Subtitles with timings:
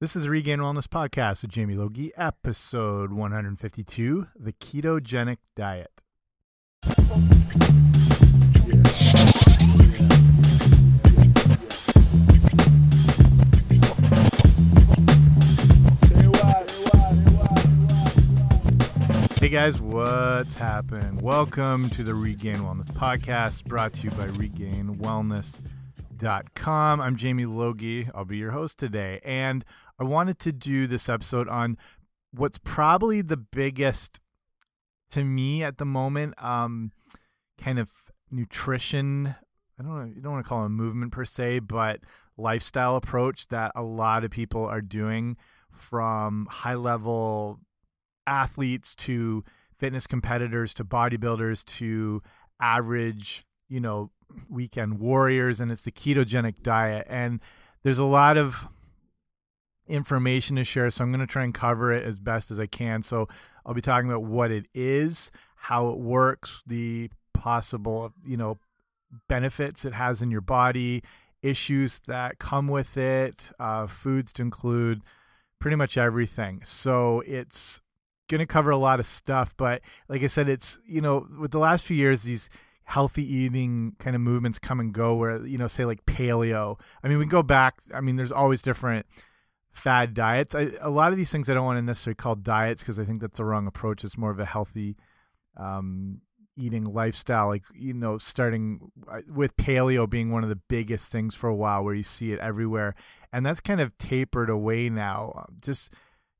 [0.00, 5.90] This is Regained Wellness Podcast with Jamie Logie, episode 152 The Ketogenic Diet.
[19.40, 21.16] Hey guys, what's happening?
[21.16, 24.26] Welcome to the Regained Wellness Podcast brought to you by
[26.18, 27.00] regainedwellness.com.
[27.00, 28.08] I'm Jamie Logie.
[28.14, 29.20] I'll be your host today.
[29.24, 29.64] And
[29.98, 31.76] I wanted to do this episode on
[32.32, 34.20] what's probably the biggest
[35.10, 36.92] to me at the moment um
[37.58, 37.90] kind of
[38.30, 39.34] nutrition
[39.78, 42.00] I don't know you don't want to call it a movement per se, but
[42.36, 45.36] lifestyle approach that a lot of people are doing
[45.72, 47.60] from high level
[48.26, 49.44] athletes to
[49.78, 52.20] fitness competitors to bodybuilders to
[52.60, 54.10] average, you know,
[54.48, 57.40] weekend warriors and it's the ketogenic diet and
[57.82, 58.68] there's a lot of
[59.86, 62.66] information to share so I'm going to try and cover it as best as I
[62.66, 63.02] can.
[63.02, 63.28] So
[63.64, 68.58] I'll be talking about what it is, how it works, the possible, you know,
[69.28, 71.02] benefits it has in your body,
[71.42, 75.02] issues that come with it, uh, foods to include,
[75.58, 76.60] pretty much everything.
[76.64, 77.80] So it's
[78.28, 81.50] going to cover a lot of stuff, but like I said, it's you know with
[81.50, 82.50] the last few years these
[82.88, 86.80] healthy eating kind of movements come and go where you know say like paleo.
[87.04, 87.74] I mean we go back.
[87.92, 89.04] I mean there's always different
[89.70, 90.54] fad diets.
[90.54, 93.04] I, a lot of these things I don't want to necessarily call diets because I
[93.04, 94.04] think that's the wrong approach.
[94.04, 94.96] It's more of a healthy
[95.58, 96.22] um,
[96.56, 97.48] eating lifestyle.
[97.48, 101.54] Like you know, starting uh, with paleo being one of the biggest things for a
[101.54, 102.94] while, where you see it everywhere,
[103.34, 105.44] and that's kind of tapered away now.
[105.60, 105.92] Just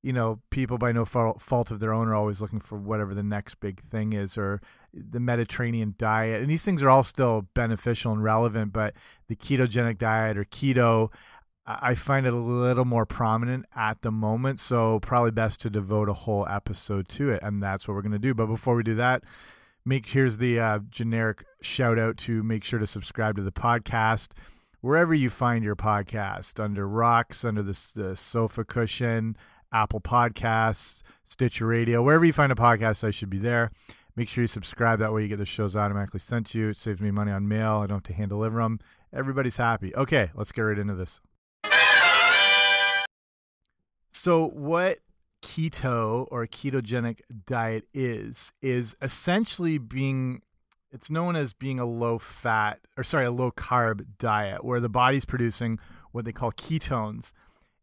[0.03, 3.23] you know, people by no fault of their own are always looking for whatever the
[3.23, 4.61] next big thing is, or
[4.93, 6.41] the Mediterranean diet.
[6.41, 8.95] And these things are all still beneficial and relevant, but
[9.29, 11.13] the ketogenic diet or keto,
[11.67, 14.61] I find it a little more prominent at the moment.
[14.61, 17.43] So, probably best to devote a whole episode to it.
[17.43, 18.35] And that's what we're going to do.
[18.35, 19.25] But before we do that,
[19.85, 24.29] make here's the uh, generic shout out to make sure to subscribe to the podcast
[24.81, 29.37] wherever you find your podcast under rocks under the, the sofa cushion
[29.73, 33.71] Apple Podcasts, Stitcher Radio, wherever you find a podcast, I should be there.
[34.17, 34.99] Make sure you subscribe.
[34.99, 36.71] That way you get the shows automatically sent to you.
[36.71, 37.77] It saves me money on mail.
[37.77, 38.81] I don't have to hand deliver them.
[39.13, 39.95] Everybody's happy.
[39.95, 41.21] Okay, let's get right into this.
[44.13, 44.99] So, what
[45.41, 50.43] keto or ketogenic diet is, is essentially being,
[50.91, 54.89] it's known as being a low fat, or sorry, a low carb diet where the
[54.89, 55.79] body's producing
[56.11, 57.33] what they call ketones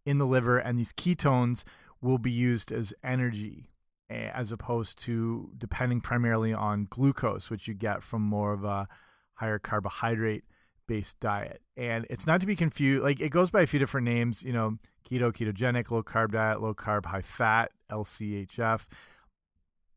[0.05, 1.63] in the liver, and these ketones
[2.01, 3.69] will be used as energy
[4.09, 8.87] eh, as opposed to depending primarily on glucose, which you get from more of a
[9.35, 10.43] higher carbohydrate
[10.87, 11.61] based diet.
[11.75, 14.53] And it's not to be confused, like it goes by a few different names, you
[14.53, 14.77] know,
[15.09, 18.87] keto, ketogenic, low carb diet, low carb, high fat, LCHF.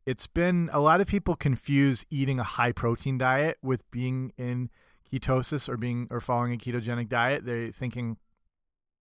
[0.07, 4.71] It's been a lot of people confuse eating a high protein diet with being in
[5.13, 7.45] ketosis or being or following a ketogenic diet.
[7.45, 8.17] They're thinking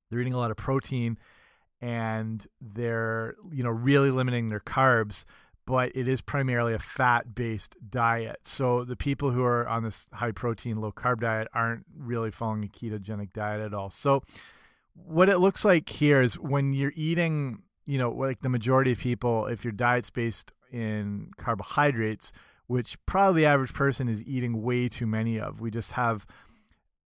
[0.09, 1.17] they're eating a lot of protein
[1.79, 5.25] and they're you know really limiting their carbs
[5.67, 8.39] but it is primarily a fat based diet.
[8.43, 12.63] So the people who are on this high protein low carb diet aren't really following
[12.63, 13.89] a ketogenic diet at all.
[13.89, 14.23] So
[14.93, 18.97] what it looks like here is when you're eating you know like the majority of
[18.97, 22.33] people if your diet's based in carbohydrates
[22.65, 26.25] which probably the average person is eating way too many of we just have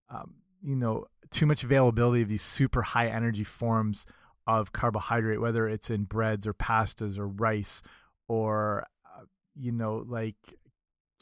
[0.09, 4.06] um, you know too much availability of these super high energy forms
[4.46, 7.81] of carbohydrate, whether it's in breads or pastas or rice
[8.28, 9.24] or, uh,
[9.56, 10.36] you know, like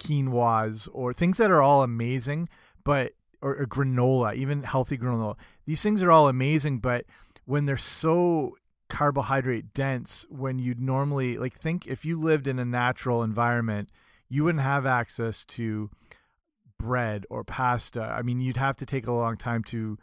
[0.02, 2.50] quinoas or things that are all amazing,
[2.84, 5.36] but, or, or granola, even healthy granola.
[5.66, 7.06] These things are all amazing, but
[7.46, 8.56] when they're so
[8.90, 13.90] carbohydrate dense, when you'd normally, like, think if you lived in a natural environment,
[14.30, 15.90] you wouldn't have access to
[16.80, 18.02] bread or pasta.
[18.02, 20.00] I mean, you'd have to take a long time to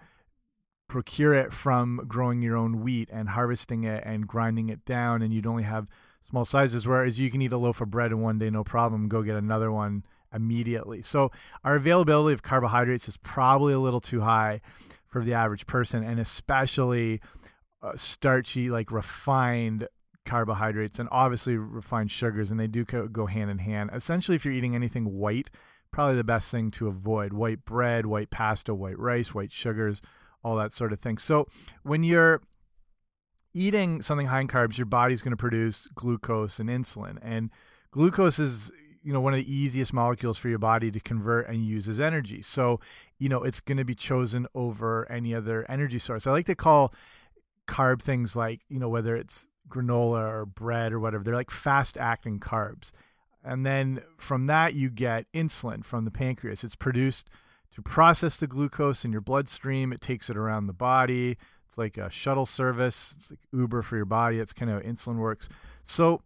[0.88, 5.32] procure it from growing your own wheat and harvesting it and grinding it down, and
[5.32, 5.88] you'd only have
[6.28, 6.86] small sizes.
[6.86, 9.34] Whereas you can eat a loaf of bread in one day, no problem, go get
[9.34, 11.02] another one immediately.
[11.02, 11.32] So
[11.64, 14.60] our availability of carbohydrates is probably a little too high
[15.06, 17.20] for the average person, and especially
[17.82, 19.88] uh, starchy, like refined
[20.24, 23.90] carbohydrates, and obviously refined sugars, and they do go hand in hand.
[23.92, 25.50] Essentially, if you're eating anything white,
[25.90, 30.02] probably the best thing to avoid white bread, white pasta, white rice, white sugars,
[30.42, 31.18] all that sort of thing.
[31.18, 31.46] So
[31.82, 32.42] when you're
[33.54, 37.18] eating something high in carbs, your body's going to produce glucose and insulin.
[37.22, 37.50] And
[37.90, 38.70] glucose is
[39.02, 42.00] you know one of the easiest molecules for your body to convert and use as
[42.00, 42.42] energy.
[42.42, 42.80] So,
[43.18, 46.26] you know, it's going to be chosen over any other energy source.
[46.26, 46.92] I like to call
[47.66, 51.96] carb things like you know whether it's granola or bread or whatever they're like fast
[51.98, 52.92] acting carbs
[53.46, 56.64] and then from that you get insulin from the pancreas.
[56.64, 57.30] It's produced
[57.74, 59.92] to process the glucose in your bloodstream.
[59.92, 61.36] It takes it around the body.
[61.68, 63.14] It's like a shuttle service.
[63.16, 64.40] It's like uber for your body.
[64.40, 65.48] It's kind of how insulin works.
[65.84, 66.22] So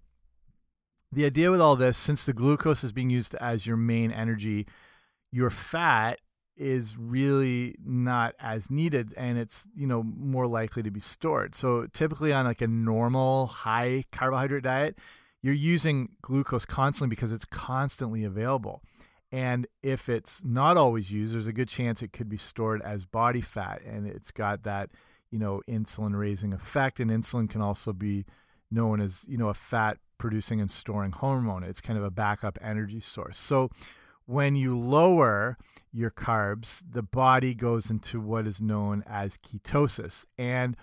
[1.12, 4.66] the idea with all this since the glucose is being used as your main energy
[5.32, 6.18] your fat
[6.56, 11.54] is really not as needed and it's you know more likely to be stored.
[11.54, 14.98] So typically on like a normal high carbohydrate diet
[15.42, 18.82] you're using glucose constantly because it's constantly available.
[19.32, 23.04] And if it's not always used there's a good chance it could be stored as
[23.04, 24.90] body fat and it's got that
[25.30, 27.00] you know insulin raising effect.
[27.00, 28.26] And insulin can also be
[28.70, 31.64] known as you know a fat producing and storing hormone.
[31.64, 33.38] It's kind of a backup energy source.
[33.38, 33.70] So
[34.26, 35.56] when you lower
[35.92, 40.24] your carbs, the body goes into what is known as ketosis.
[40.38, 40.76] And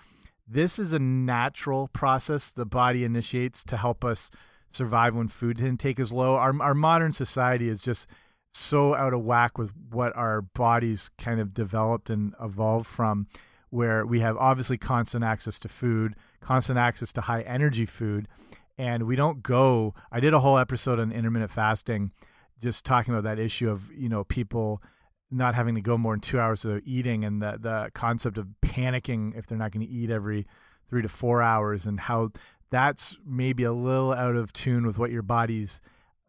[0.46, 4.30] this is a natural process the body initiates to help us
[4.70, 6.34] survive when food intake is low.
[6.34, 8.06] Our, our modern society is just
[8.52, 13.26] so out of whack with what our bodies kind of developed and evolved from,
[13.70, 18.26] where we have obviously constant access to food, constant access to high energy food,
[18.76, 19.94] and we don't go.
[20.10, 22.12] I did a whole episode on intermittent fasting
[22.60, 24.82] just talking about that issue of you know people
[25.30, 28.48] not having to go more than two hours without eating and the the concept of
[28.62, 30.46] panicking if they're not going to eat every
[30.88, 32.30] three to four hours and how
[32.70, 35.80] that's maybe a little out of tune with what your body's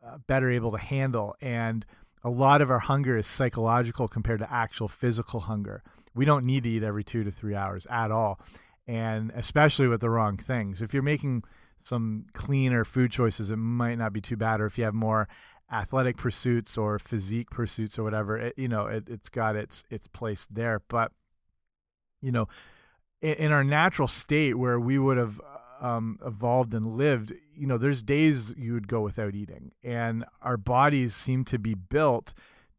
[0.05, 1.35] uh, better able to handle.
[1.41, 1.85] And
[2.23, 5.83] a lot of our hunger is psychological compared to actual physical hunger.
[6.15, 8.39] We don't need to eat every two to three hours at all
[8.89, 10.81] and especially with the wrong things.
[10.81, 11.43] If you're making
[11.83, 14.59] some cleaner food choices it might not be too bad.
[14.59, 15.27] Or if you have more
[15.71, 20.07] athletic pursuits or physique pursuits or whatever it, you know it, has got its its
[20.07, 20.81] place there.
[20.87, 21.11] But
[22.19, 22.47] you know
[23.21, 25.39] in, in our natural state where we would have
[25.79, 29.71] um, evolved and lived you know there's days you would go without eating.
[29.83, 32.33] And our bodies seem to be built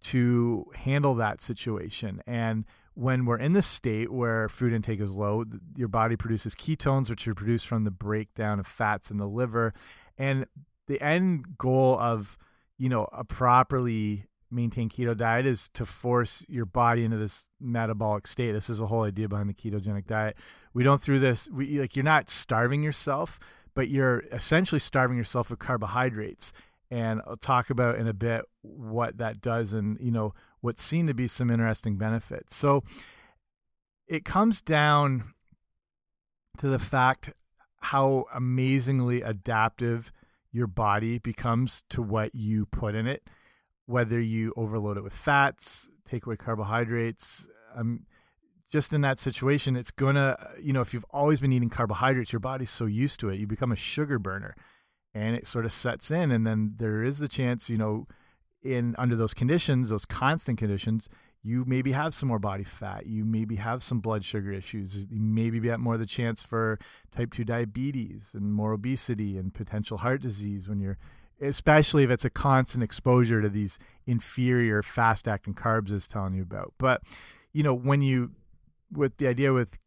[0.04, 2.22] to handle that situation.
[2.26, 2.64] And
[2.94, 5.44] when we're in the state where food intake is low
[5.76, 9.74] your body produces ketones which are produced from the breakdown of fats in the liver.
[10.18, 10.46] And
[10.86, 12.36] the end goal of
[12.80, 18.26] you know, a properly maintained keto diet is to force your body into this metabolic
[18.26, 18.52] state.
[18.52, 20.36] This is the whole idea behind the ketogenic diet.
[20.74, 23.38] We don't through this we like you're not starving yourself,
[23.74, 26.52] but you're essentially starving yourself of carbohydrates.
[26.90, 31.06] And I'll talk about in a bit what that does and, you know, what seem
[31.06, 32.56] to be some interesting benefits.
[32.56, 32.82] So
[34.08, 35.34] it comes down
[36.58, 37.32] to the fact
[37.82, 40.12] how amazingly adaptive
[40.52, 43.22] your body becomes to what you put in it,
[43.90, 47.48] whether you overload it with fats, take away carbohydrates.
[47.74, 48.06] Um,
[48.70, 52.40] just in that situation, it's gonna, you know, if you've always been eating carbohydrates, your
[52.40, 54.54] body's so used to it, you become a sugar burner,
[55.12, 56.30] and it sort of sets in.
[56.30, 58.06] And then there is the chance, you know,
[58.62, 61.08] in under those conditions, those constant conditions,
[61.42, 63.06] you maybe have some more body fat.
[63.06, 65.06] You maybe have some blood sugar issues.
[65.10, 66.78] You maybe get more of the chance for
[67.10, 70.98] type 2 diabetes and more obesity and potential heart disease when you're,
[71.40, 76.42] especially if it's a constant exposure to these inferior fast acting carbs, is telling you
[76.42, 76.74] about.
[76.78, 77.02] But,
[77.52, 78.32] you know, when you,
[78.92, 79.78] with the idea with,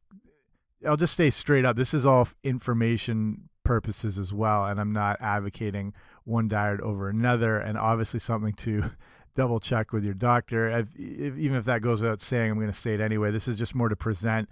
[0.88, 4.65] I'll just say straight up, this is all information purposes as well.
[4.65, 5.93] And I'm not advocating
[6.25, 8.91] one diet over another and obviously something to,
[9.36, 10.69] double check with your doctor.
[10.69, 13.31] If, even if that goes without saying, I'm going to say it anyway.
[13.31, 14.50] This is just more to present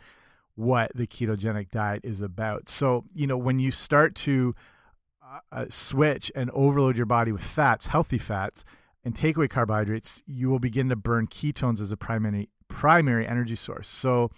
[0.55, 2.67] what the ketogenic diet is about.
[2.67, 4.55] So, you know, when you start to
[5.51, 8.63] uh, switch and overload your body with fats, healthy fats,
[9.03, 13.55] and take away carbohydrates, you will begin to burn ketones as a primary primary energy
[13.55, 13.87] source.
[13.87, 14.31] So,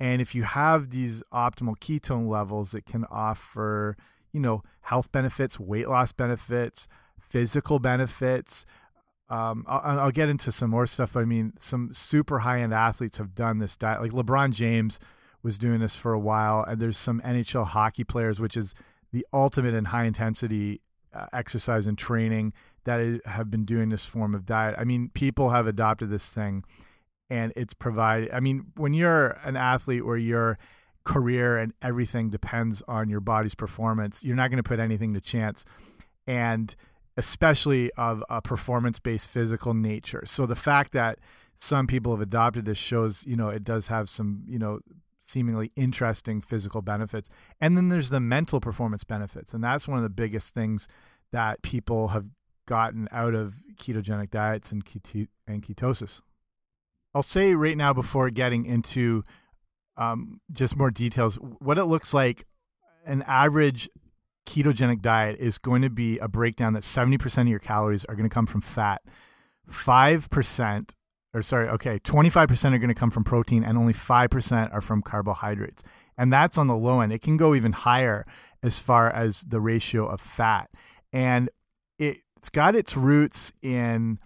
[0.00, 3.96] and if you have these optimal ketone levels, it can offer,
[4.32, 6.88] you know, health benefits, weight loss benefits,
[7.20, 8.66] physical benefits,
[9.30, 12.74] um, I'll, I'll, get into some more stuff, but I mean, some super high end
[12.74, 14.00] athletes have done this diet.
[14.00, 14.98] Like LeBron James
[15.40, 18.74] was doing this for a while, and there's some NHL hockey players, which is
[19.12, 20.80] the ultimate in high intensity
[21.12, 22.52] uh, exercise and training,
[22.84, 24.74] that is, have been doing this form of diet.
[24.78, 26.64] I mean, people have adopted this thing,
[27.28, 28.30] and it's provided.
[28.32, 30.58] I mean, when you're an athlete where your
[31.04, 35.20] career and everything depends on your body's performance, you're not going to put anything to
[35.20, 35.64] chance.
[36.26, 36.74] And
[37.16, 40.22] especially of a performance based physical nature.
[40.24, 41.18] So the fact that
[41.56, 44.80] some people have adopted this shows, you know, it does have some, you know,
[45.30, 47.28] seemingly interesting physical benefits.
[47.60, 49.52] And then there's the mental performance benefits.
[49.54, 50.88] And that's one of the biggest things
[51.32, 52.26] that people have
[52.66, 54.82] gotten out of ketogenic diets and,
[55.46, 56.20] and ketosis.
[57.14, 59.24] I'll say right now before getting into
[59.96, 61.36] um, just more details.
[61.36, 62.46] What it looks like,
[63.04, 63.88] an average
[64.46, 68.28] ketogenic diet is going to be a breakdown that 70% of your calories are going
[68.28, 69.02] to come from fat,
[69.70, 70.94] 5%,
[71.32, 75.02] or sorry, okay, 25% are going to come from protein, and only 5% are from
[75.02, 75.84] carbohydrates.
[76.18, 77.12] And that's on the low end.
[77.12, 78.26] It can go even higher
[78.62, 80.70] as far as the ratio of fat.
[81.12, 81.48] And
[81.98, 84.18] it, it's got its roots in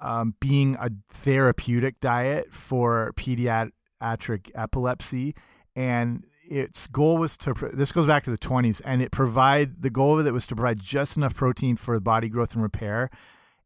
[0.00, 5.34] um, being a therapeutic diet for pediatric epilepsy.
[5.74, 9.90] And its goal was to this goes back to the 20s and it provide the
[9.90, 13.10] goal of it was to provide just enough protein for body growth and repair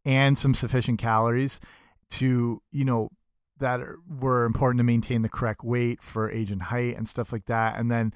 [0.05, 1.61] and some sufficient calories
[2.11, 3.11] to you know
[3.59, 7.47] that were important to maintain the correct weight for age and height and stuff like
[7.47, 7.79] that.
[7.79, 8.13] And then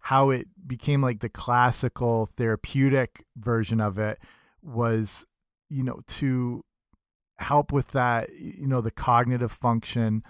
[0.00, 4.18] how it became like the classical therapeutic version of it
[4.62, 5.24] was
[5.68, 6.64] you know to
[7.38, 10.22] help with that you know the cognitive function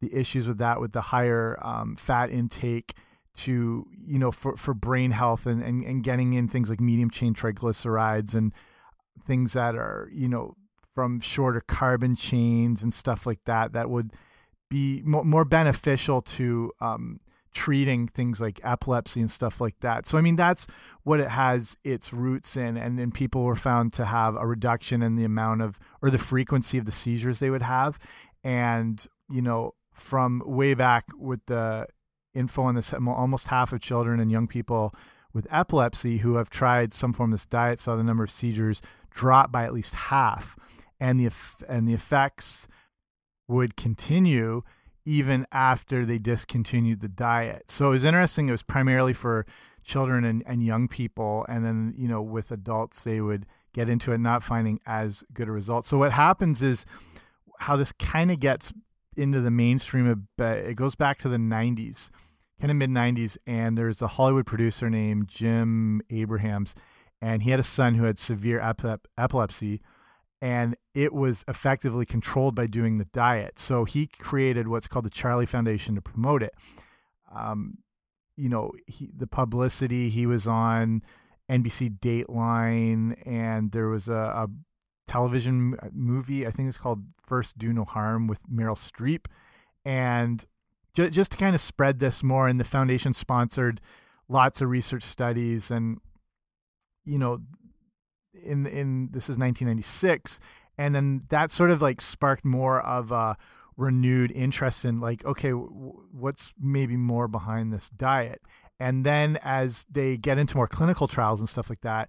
[0.00, 2.94] the issues with that with the higher um, fat intake
[3.36, 7.10] to you know for for brain health and, and and getting in things like medium
[7.10, 8.52] chain triglycerides and
[9.26, 10.54] things that are you know
[10.98, 14.12] from shorter carbon chains and stuff like that that would
[14.68, 17.20] be more, beneficial to um,
[17.54, 20.08] treating things like epilepsy and stuff like that.
[20.08, 20.66] So I mean that's
[21.04, 25.00] what it has its roots in and then people were found to have a reduction
[25.00, 27.96] in the amount of or the frequency of the seizures they would have
[28.42, 31.86] and you know from way back with the
[32.34, 32.92] info on this.
[32.92, 34.92] Almost half of children and young people
[35.32, 38.82] with epilepsy who have tried some form of this diet saw the number of seizures
[39.18, 40.56] drop by at least half,
[41.00, 41.30] and the
[41.68, 42.68] and the effects
[43.46, 44.62] would continue
[45.04, 47.70] even after they discontinued the diet.
[47.70, 48.48] So it was interesting.
[48.48, 49.46] It was primarily for
[49.84, 54.12] children and, and young people, and then you know with adults they would get into
[54.12, 55.86] it not finding as good a result.
[55.86, 56.84] So what happens is
[57.60, 58.72] how this kind of gets
[59.16, 60.28] into the mainstream.
[60.38, 62.10] It goes back to the 90s
[62.60, 66.74] kind of mid 90s, and there's a Hollywood producer named Jim Abrahams,
[67.20, 69.80] and he had a son who had severe epilep epilepsy,
[70.40, 73.56] and it was effectively controlled by doing the diet.
[73.56, 76.52] So he created what's called the Charlie Foundation to promote it.
[77.32, 77.78] Um,
[78.36, 81.04] you know, he, the publicity he was on
[81.48, 84.48] NBC Dateline, and there was a, a
[85.06, 89.26] television movie, I think it's called First Do No Harm with Meryl Streep.
[89.84, 90.44] And
[90.94, 92.48] just to kind of spread this more.
[92.48, 93.80] And the foundation sponsored
[94.28, 95.98] lots of research studies, and
[97.04, 97.42] you know,
[98.34, 100.40] in in this is 1996,
[100.78, 103.36] and then that sort of like sparked more of a
[103.76, 108.40] renewed interest in like, okay, what's maybe more behind this diet?
[108.80, 112.08] And then as they get into more clinical trials and stuff like that,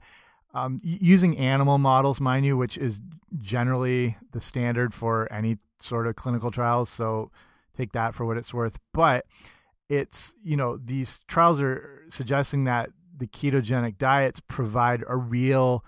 [0.53, 3.01] um, using animal models, mind you, which is
[3.39, 6.89] generally the standard for any sort of clinical trials.
[6.89, 7.31] So
[7.77, 8.79] take that for what it's worth.
[8.93, 9.25] But
[9.89, 15.83] it's, you know, these trials are suggesting that the ketogenic diets provide a real,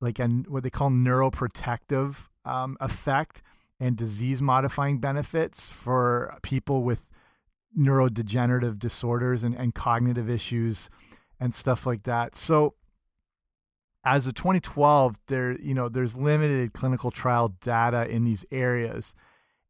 [0.00, 3.42] like, a, what they call neuroprotective um, effect
[3.78, 7.10] and disease modifying benefits for people with
[7.78, 10.90] neurodegenerative disorders and, and cognitive issues
[11.38, 12.36] and stuff like that.
[12.36, 12.74] So,
[14.04, 19.14] as of 2012, there you know there's limited clinical trial data in these areas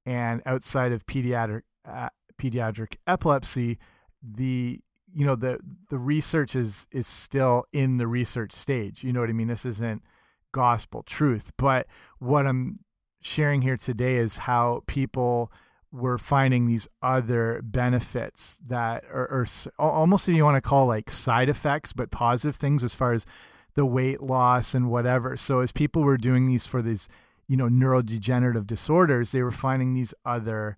[0.07, 2.09] and outside of pediatric uh,
[2.41, 3.79] pediatric epilepsy,
[4.23, 4.81] the
[5.13, 5.59] you know the
[5.91, 9.05] the research is is still in the research stage.
[9.05, 9.49] You know what I mean?
[9.49, 10.03] This isn't
[10.53, 11.87] gospel truth, but
[12.19, 12.81] what I'm
[13.23, 15.53] sharing here today is how people
[15.93, 19.47] were finding these other benefits that are, are
[19.79, 23.27] almost if you want to call like side effects, but positive things as far as
[23.75, 25.37] the weight loss and whatever.
[25.37, 27.09] So as people were doing these for these
[27.51, 30.77] you know neurodegenerative disorders they were finding these other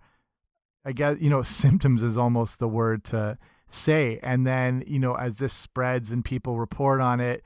[0.86, 3.36] i guess you know symptoms is almost the word to
[3.68, 7.44] say and then you know as this spreads and people report on it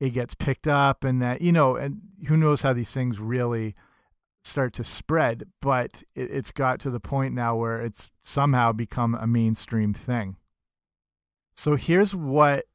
[0.00, 3.74] it gets picked up and that you know and who knows how these things really
[4.44, 9.14] start to spread but it, it's got to the point now where it's somehow become
[9.14, 10.36] a mainstream thing
[11.56, 12.66] so here's what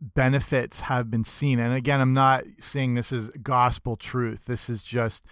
[0.00, 1.58] benefits have been seen.
[1.58, 4.46] And again, I'm not saying this is gospel truth.
[4.46, 5.24] This is just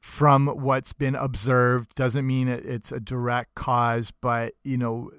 [0.00, 1.94] from what's been observed.
[1.94, 5.10] Doesn't mean it, it's a direct cause, but you know,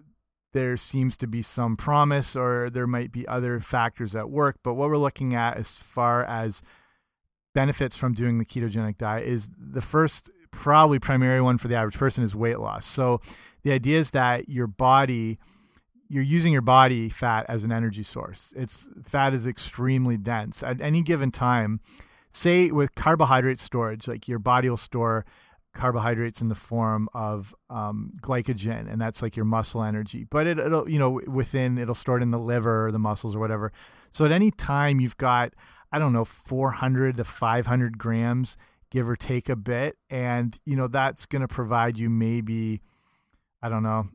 [0.54, 4.58] there seems to be some promise or there might be other factors at work.
[4.64, 6.62] But what we're looking at as far as
[7.54, 11.98] benefits from doing the ketogenic diet is the first probably primary one for the average
[11.98, 12.86] person is weight loss.
[12.86, 13.22] So
[13.64, 15.38] the idea is that your body
[16.12, 18.52] you're using your body fat as an energy source.
[18.56, 21.82] It's fat is extremely dense at any given time.
[22.32, 25.24] Say with carbohydrate storage, like your body will store
[25.74, 30.26] carbohydrates in the form of um, glycogen, and that's like your muscle energy.
[30.30, 33.36] But it, will you know, within it'll store it in the liver or the muscles
[33.36, 33.72] or whatever.
[34.12, 35.54] So at any time you've got,
[35.92, 38.58] I don't know, 400 to 500 grams,
[38.92, 42.82] give or take a bit, and you know that's going to provide you maybe,
[43.62, 44.10] I don't know,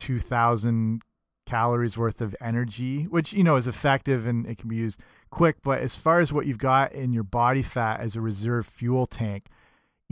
[0.00, 1.02] 2,000
[1.46, 5.56] calories worth of energy, which you know is effective and it can be used quick.
[5.62, 9.06] But as far as what you've got in your body fat as a reserve fuel
[9.06, 9.46] tank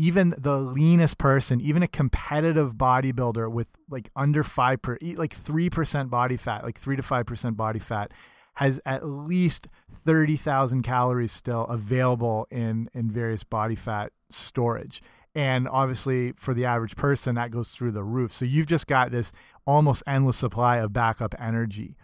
[0.01, 5.69] even the leanest person, even a competitive bodybuilder with like under five per, like three
[5.69, 8.11] percent body fat, like three to five percent body fat,
[8.55, 9.69] has at least
[10.07, 15.03] thirty thousand calories still available in in various body fat storage.
[15.35, 18.33] And obviously, for the average person, that goes through the roof.
[18.33, 19.33] So you've just got this
[19.67, 21.99] almost endless supply of backup energy.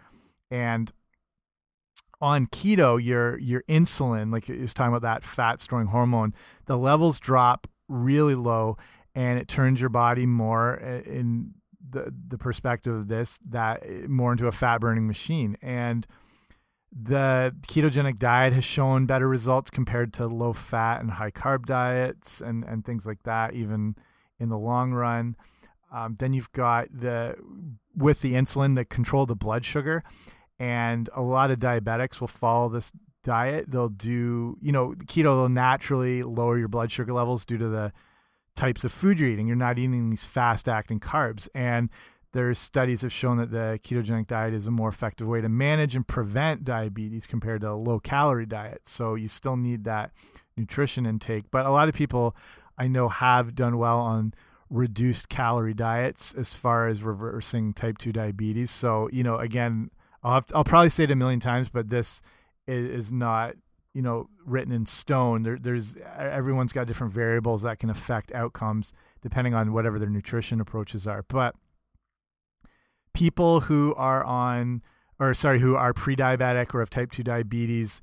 [0.51, 0.91] And
[2.21, 6.35] on keto, your your insulin, like it was talking about that fat storing hormone,
[6.67, 8.77] the levels drop really low
[9.17, 11.55] and it turns your body more uh, in
[11.89, 15.57] the the perspective of this that uh, more into a fat burning machine.
[15.61, 16.05] And
[16.91, 22.41] the ketogenic diet has shown better results compared to low fat and high carb diets
[22.41, 23.95] and and things like that even
[24.39, 25.35] in the long run.
[25.91, 27.35] Um, then you've got the
[27.95, 30.03] with the insulin that control the blood sugar
[30.59, 32.91] and a lot of diabetics will follow this
[33.27, 37.67] diet, they'll do, you know, keto will naturally lower your blood sugar levels due to
[37.67, 37.91] the
[38.55, 39.47] types of food you're eating.
[39.47, 41.49] You're not eating these fast acting carbs.
[41.53, 41.89] And
[42.31, 45.93] there's studies have shown that the ketogenic diet is a more effective way to manage
[45.93, 48.83] and prevent diabetes compared to a low calorie diet.
[48.85, 50.11] So you still need that
[50.55, 51.51] nutrition intake.
[51.51, 52.33] But a lot of people
[52.77, 54.33] I know have done well on
[54.69, 58.71] reduced calorie diets as far as reversing type 2 diabetes.
[58.71, 59.91] So, you know, again,
[60.23, 62.21] I'll, to, I'll probably say it a million times, but this
[62.67, 63.55] is, is not
[63.93, 65.43] you know written in stone.
[65.43, 70.61] There, there's everyone's got different variables that can affect outcomes depending on whatever their nutrition
[70.61, 71.23] approaches are.
[71.27, 71.55] But
[73.17, 74.83] people who are on
[75.19, 77.99] or sorry who are pre-diabetic or have type 2 diabetes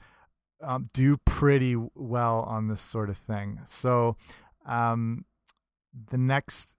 [0.61, 4.17] um, do pretty well on this sort of thing so
[4.67, 5.25] um,
[6.11, 6.75] the next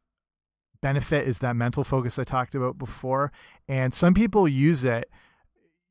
[0.81, 3.31] benefit is that mental focus i talked about before
[3.69, 5.09] and some people use it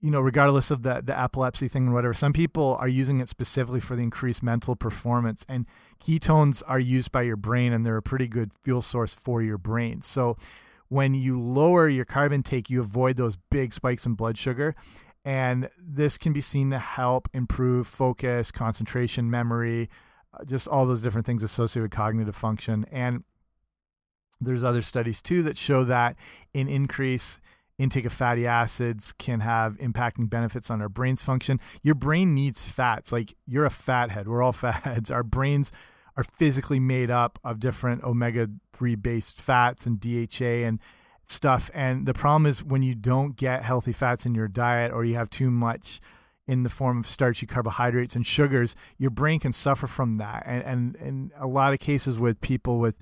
[0.04, 3.28] you know, regardless of the the epilepsy thing and whatever, some people are using it
[3.30, 5.46] specifically for the increased mental performance.
[5.48, 5.64] And
[6.06, 9.56] ketones are used by your brain, and they're a pretty good fuel source for your
[9.56, 10.02] brain.
[10.02, 10.36] So
[10.88, 14.74] when you lower your carb intake, you avoid those big spikes in blood sugar.
[15.24, 19.88] And this can be seen to help improve focus, concentration, memory,
[20.38, 22.84] uh, just all those different things associated with cognitive function.
[22.92, 23.24] And
[24.38, 26.16] there's other studies too that show that
[26.54, 27.40] an increase
[27.78, 31.60] intake of fatty acids can have impacting benefits on our brain's function.
[31.82, 33.10] Your brain needs fats.
[33.12, 34.28] Like you're a fathead.
[34.28, 35.10] We're all fatheads.
[35.10, 35.72] Our brains
[36.16, 40.80] are physically made up of different omega 3 based fats and DHA and
[41.26, 41.70] stuff.
[41.74, 45.14] And the problem is when you don't get healthy fats in your diet or you
[45.14, 46.00] have too much
[46.46, 50.42] in the form of starchy carbohydrates and sugars, your brain can suffer from that.
[50.46, 52.98] And and in a lot of cases with people with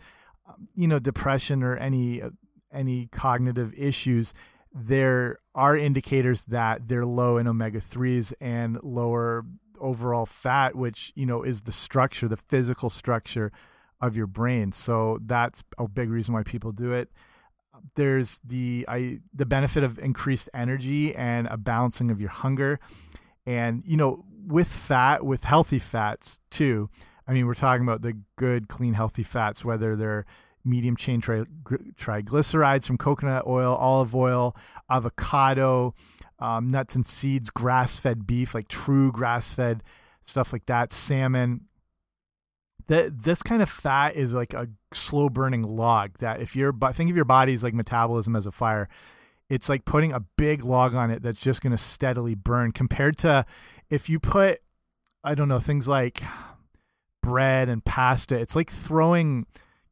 [0.48, 2.22] um, you know depression or any
[2.72, 4.32] any cognitive issues,
[4.74, 9.44] there are indicators that they're low in omega 3s and lower
[9.78, 13.50] overall fat which you know is the structure the physical structure
[14.02, 14.72] of your brain.
[14.72, 17.08] So that's a big reason why people do it.
[17.94, 22.80] There's the i the benefit of increased energy and a balancing of your hunger.
[23.46, 26.90] And you know with fat with healthy fats too
[27.28, 30.26] i mean we're talking about the good clean healthy fats whether they're
[30.64, 34.56] medium chain tri triglycerides from coconut oil, olive oil,
[34.90, 35.94] avocado,
[36.38, 39.82] um, nuts and seeds, grass fed beef, like true grass fed
[40.24, 41.62] stuff like that, salmon.
[42.88, 46.96] That this kind of fat is like a slow burning log that if you're but
[46.96, 48.88] think of your body's like metabolism as a fire
[49.48, 53.16] it's like putting a big log on it that's just going to steadily burn compared
[53.16, 53.46] to
[53.90, 54.60] if you put
[55.24, 56.22] i don't know things like
[57.22, 59.46] bread and pasta it's like throwing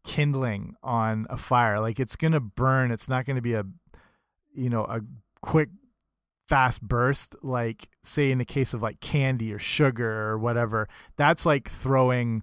[0.04, 1.80] kindling on a fire.
[1.80, 2.90] Like it's going to burn.
[2.90, 3.64] It's not going to be a,
[4.54, 5.00] you know, a
[5.42, 5.68] quick,
[6.48, 7.36] fast burst.
[7.42, 12.42] Like, say, in the case of like candy or sugar or whatever, that's like throwing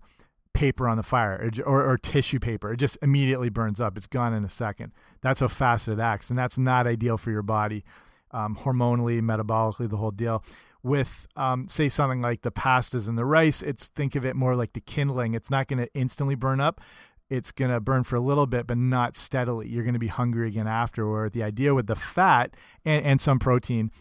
[0.57, 2.73] paper on the fire or, or, or, tissue paper.
[2.73, 3.95] It just immediately burns up.
[3.95, 4.91] It's gone in a second.
[5.21, 6.31] That's how fast it acts.
[6.31, 7.83] And that's not ideal for your body,
[8.31, 10.43] um, hormonally, metabolically, the whole deal.
[10.81, 14.55] With, um, say, something like the pastas and the rice, it's think of it more
[14.55, 15.35] like the kindling.
[15.35, 16.81] It's not going to instantly burn up,
[17.29, 19.67] it's going to burn for a little bit, but not steadily.
[19.67, 21.33] You're going to be hungry again afterward.
[21.33, 23.91] The idea with the fat and, and some protein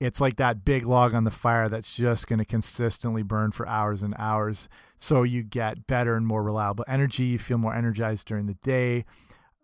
[0.00, 3.66] it's like that big log on the fire that's just going to consistently burn for
[3.68, 4.68] hours and hours.
[4.98, 7.24] So you get better and more reliable energy.
[7.24, 9.04] You feel more energized during the day.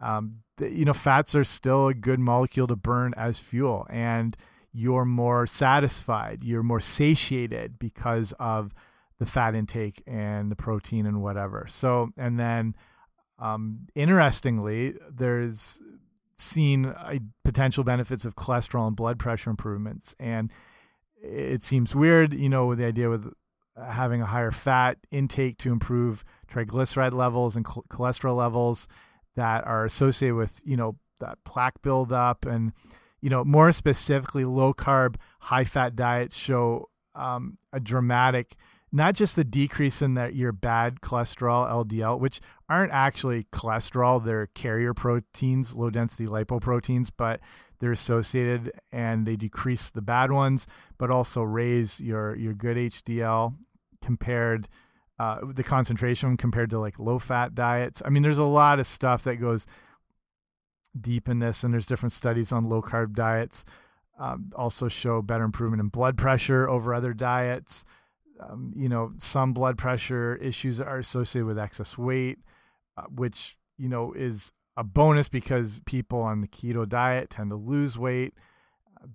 [0.00, 4.36] Um, the, you know, fats are still a good molecule to burn as fuel, and
[4.72, 6.44] you're more satisfied.
[6.44, 8.72] You're more satiated because of
[9.18, 11.66] the fat intake and the protein and whatever.
[11.68, 12.74] So, and then
[13.40, 15.80] um, interestingly, there's
[16.38, 20.14] seen uh, potential benefits of cholesterol and blood pressure improvements.
[20.18, 20.50] And
[21.22, 23.32] it seems weird, you know, with the idea with
[23.76, 28.88] having a higher fat intake to improve triglyceride levels and cholesterol levels
[29.36, 32.72] that are associated with, you know, that plaque buildup and,
[33.20, 38.56] you know, more specifically, low carb, high fat diets show um, a dramatic
[38.92, 44.48] not just the decrease in that your bad cholesterol LDL, which aren't actually cholesterol, they're
[44.48, 47.40] carrier proteins, low density lipoproteins, but
[47.78, 50.66] they're associated and they decrease the bad ones,
[50.98, 53.54] but also raise your your good HDL
[54.02, 54.68] compared
[55.18, 58.02] uh, the concentration compared to like low fat diets.
[58.04, 59.66] I mean, there's a lot of stuff that goes
[60.98, 63.64] deep in this, and there's different studies on low carb diets.
[64.18, 67.86] Um, also show better improvement in blood pressure over other diets
[68.40, 72.38] um, you know, some blood pressure issues are associated with excess weight,
[72.96, 77.56] uh, which, you know, is a bonus because people on the keto diet tend to
[77.56, 78.34] lose weight.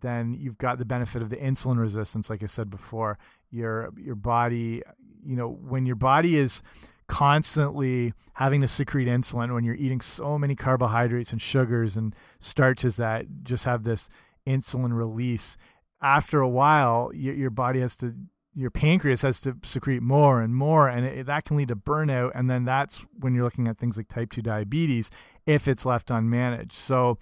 [0.01, 3.17] Then you've got the benefit of the insulin resistance, like I said before.
[3.51, 4.81] Your your body,
[5.23, 6.61] you know, when your body is
[7.07, 12.95] constantly having to secrete insulin, when you're eating so many carbohydrates and sugars and starches
[12.97, 14.09] that just have this
[14.47, 15.55] insulin release,
[16.01, 18.15] after a while, your, your body has to
[18.55, 22.31] your pancreas has to secrete more and more and it, that can lead to burnout
[22.33, 25.11] and then that's when you're looking at things like type 2 diabetes
[25.45, 26.71] if it's left unmanaged.
[26.71, 27.17] So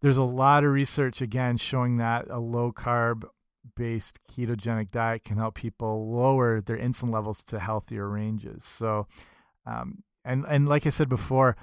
[0.00, 3.24] there's a lot of research again showing that a low carb
[3.76, 8.64] based ketogenic diet can help people lower their insulin levels to healthier ranges.
[8.64, 9.08] So
[9.66, 11.56] um, and and like i said before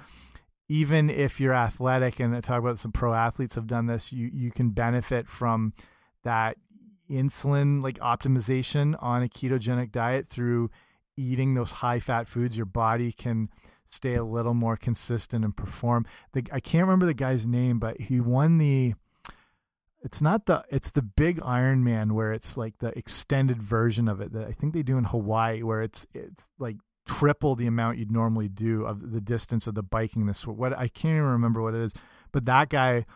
[0.68, 4.28] even if you're athletic and I talk about some pro athletes have done this you
[4.32, 5.72] you can benefit from
[6.24, 6.56] that
[7.10, 10.70] insulin like optimization on a ketogenic diet through
[11.16, 13.48] eating those high fat foods, your body can
[13.88, 16.06] stay a little more consistent and perform.
[16.32, 18.94] The, I can't remember the guy's name, but he won the.
[20.02, 20.64] It's not the.
[20.70, 24.74] It's the big Ironman where it's like the extended version of it that I think
[24.74, 29.12] they do in Hawaii, where it's it's like triple the amount you'd normally do of
[29.12, 30.26] the distance of the biking.
[30.26, 31.94] This what I can't even remember what it is,
[32.30, 33.06] but that guy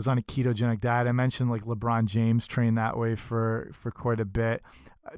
[0.00, 1.06] was on a ketogenic diet.
[1.06, 4.62] I mentioned like LeBron James trained that way for for quite a bit.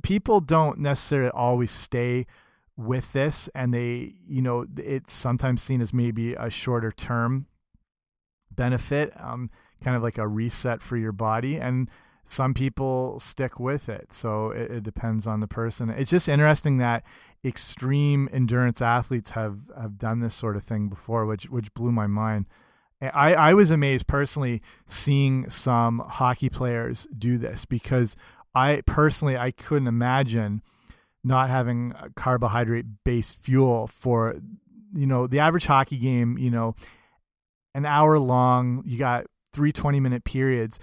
[0.03, 2.27] People don't necessarily always stay
[2.77, 7.47] with this, and they, you know, it's sometimes seen as maybe a shorter term
[8.51, 9.51] benefit, um,
[9.85, 11.89] kind of like a reset for your body, and
[12.27, 14.09] some people stick with it.
[14.13, 15.91] So it, it depends on the person.
[15.91, 17.05] It's just interesting that
[17.45, 22.09] extreme endurance athletes have have done this sort of thing before, which which blew my
[22.09, 22.47] mind.
[23.03, 28.17] I, I was amazed personally seeing some hockey players do this because
[28.55, 30.63] I personally I couldn't imagine
[31.25, 34.37] not having carbohydrate based fuel for
[34.95, 36.75] you know the average hockey game you know
[37.75, 40.79] an hour long you got three 20 minute periods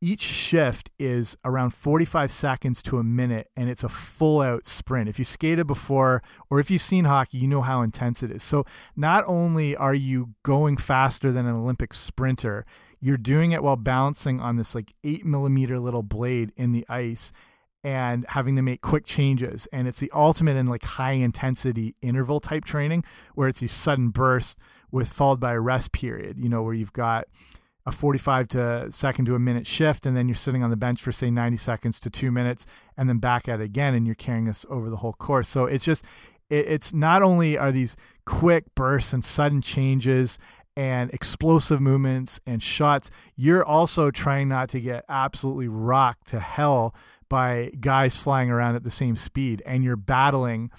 [0.00, 5.08] each shift is around 45 seconds to a minute and it's a full out sprint.
[5.08, 8.42] If you skated before or if you've seen hockey, you know how intense it is.
[8.42, 8.64] So
[8.96, 12.64] not only are you going faster than an Olympic sprinter,
[13.00, 17.32] you're doing it while balancing on this like eight millimeter little blade in the ice
[17.82, 19.66] and having to make quick changes.
[19.72, 24.10] And it's the ultimate in like high intensity interval type training where it's these sudden
[24.10, 24.56] bursts
[24.90, 27.26] with followed by a rest period, you know, where you've got
[27.88, 31.00] a 45 to second to a minute shift and then you're sitting on the bench
[31.00, 32.66] for say 90 seconds to two minutes
[32.98, 35.48] and then back at it again and you're carrying this over the whole course.
[35.48, 36.04] So it's just
[36.50, 37.96] it, it's not only are these
[38.26, 40.38] quick bursts and sudden changes
[40.76, 46.94] and explosive movements and shots you're also trying not to get absolutely rocked to hell
[47.30, 50.70] by guys flying around at the same speed and you're battling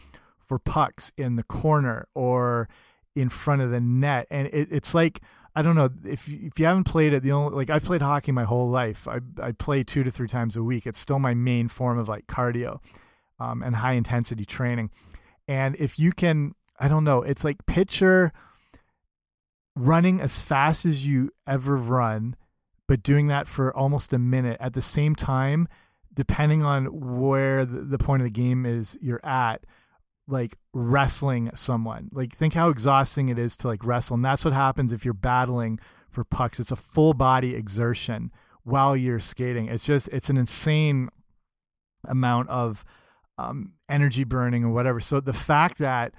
[0.45, 2.69] for pucks in the corner or
[3.15, 4.27] in front of the net.
[4.29, 5.21] And it, it's like
[5.55, 7.23] I don't know if you, if you haven't played it.
[7.23, 9.07] The only like I've played hockey my whole life.
[9.07, 10.85] I I play two to three times a week.
[10.85, 12.79] It's still my main form of like cardio,
[13.39, 14.91] um, and high intensity training.
[15.47, 17.23] And if you can, I don't know.
[17.23, 18.31] It's like picture
[19.75, 22.35] running as fast as you ever run,
[22.87, 25.67] but doing that for almost a minute at the same time,
[26.13, 29.65] depending on where the, the point of the game is you're at
[30.29, 32.09] like wrestling someone.
[32.11, 34.15] Like think how exhausting it is to like wrestle.
[34.15, 36.59] And that's what happens if you're battling for pucks.
[36.59, 38.31] It's a full body exertion
[38.63, 39.67] while you're skating.
[39.67, 41.09] It's just it's an insane
[42.05, 42.85] amount of
[43.37, 44.99] um, energy burning or whatever.
[44.99, 46.13] So the fact that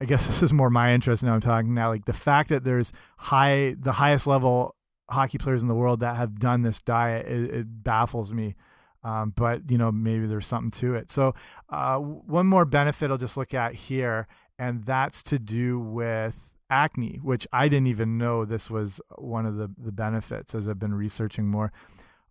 [0.00, 1.34] I guess this is more my interest now.
[1.34, 1.88] I'm talking now.
[1.88, 4.74] Like the fact that there's high, the highest level
[5.10, 8.56] hockey players in the world that have done this diet, it, it baffles me.
[9.04, 11.10] Um, but you know, maybe there's something to it.
[11.10, 11.34] So
[11.68, 17.18] uh, one more benefit I'll just look at here, and that's to do with acne,
[17.22, 20.94] which I didn't even know this was one of the the benefits as I've been
[20.94, 21.72] researching more.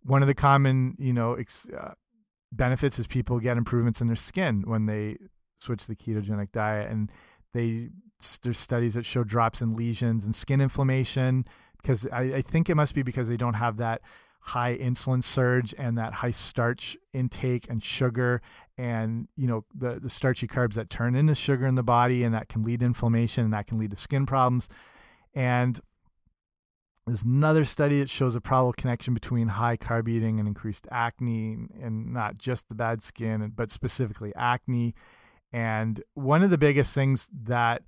[0.02, 1.90] One of the common, you know, uh,
[2.50, 5.18] benefits is people get improvements in their skin when they
[5.58, 7.10] switch the ketogenic diet, and
[7.52, 7.90] they
[8.42, 11.44] there's studies that show drops in lesions and skin inflammation
[11.80, 14.00] because I, I think it must be because they don't have that
[14.46, 18.42] high insulin surge and that high starch intake and sugar
[18.76, 22.34] and you know the the starchy carbs that turn into sugar in the body and
[22.34, 24.68] that can lead to inflammation and that can lead to skin problems.
[25.34, 25.80] And
[27.06, 31.56] there's another study that shows a probable connection between high carb eating and increased acne
[31.80, 34.94] and not just the bad skin but specifically acne.
[35.52, 37.82] And one of the biggest things that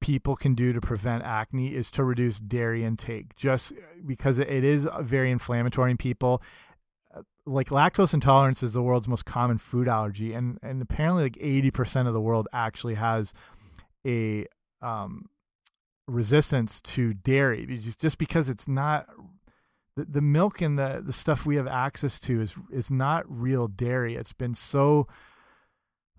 [0.00, 3.34] people can do to prevent acne is to reduce dairy intake.
[3.36, 3.72] Just
[4.04, 6.42] because it is very inflammatory in people
[7.14, 11.36] uh, like lactose intolerance is the world's most common food allergy and and apparently like
[11.36, 13.32] 80% of the world actually has
[14.06, 14.46] a
[14.82, 15.26] um,
[16.06, 17.66] resistance to dairy.
[17.98, 19.06] Just because it's not
[19.96, 23.66] the, the milk and the the stuff we have access to is is not real
[23.66, 24.14] dairy.
[24.14, 25.06] It's been so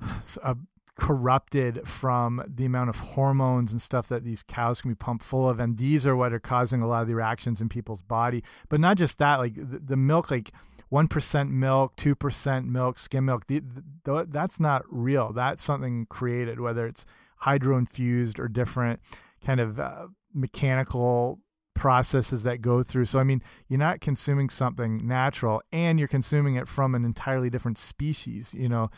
[0.44, 0.56] uh,
[1.00, 5.48] corrupted from the amount of hormones and stuff that these cows can be pumped full
[5.48, 8.44] of and these are what are causing a lot of the reactions in people's body
[8.70, 10.52] but not just that like the, the milk like
[10.92, 13.62] 1% milk 2% milk skim milk the,
[14.04, 17.06] the, that's not real that's something created whether it's
[17.38, 19.00] hydro infused or different
[19.46, 21.40] kind of uh, mechanical
[21.78, 23.06] processes that go through.
[23.06, 27.50] So, I mean, you're not consuming something natural and you're consuming it from an entirely
[27.50, 28.54] different species.
[28.58, 28.90] You know,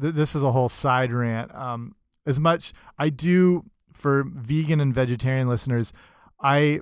[0.00, 1.54] th this is a whole side rant.
[1.54, 1.94] Um,
[2.26, 5.92] as much I do for vegan and vegetarian listeners,
[6.40, 6.80] I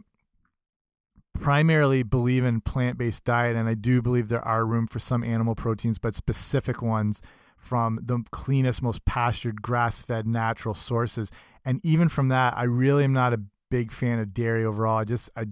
[1.40, 5.54] primarily believe in plant-based diet and I do believe there are room for some animal
[5.54, 7.22] proteins but specific ones
[7.56, 11.30] from the cleanest most pastured grass-fed natural sources.
[11.64, 14.98] And even from that I really am not a big fan of dairy overall.
[14.98, 15.46] I just I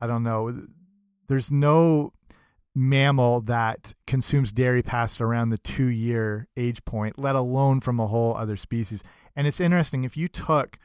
[0.00, 0.66] I don't know.
[1.28, 2.12] There's no
[2.76, 8.06] mammal that consumes dairy past around the two year age point, let alone from a
[8.06, 9.02] whole other species.
[9.34, 10.78] And it's interesting if you took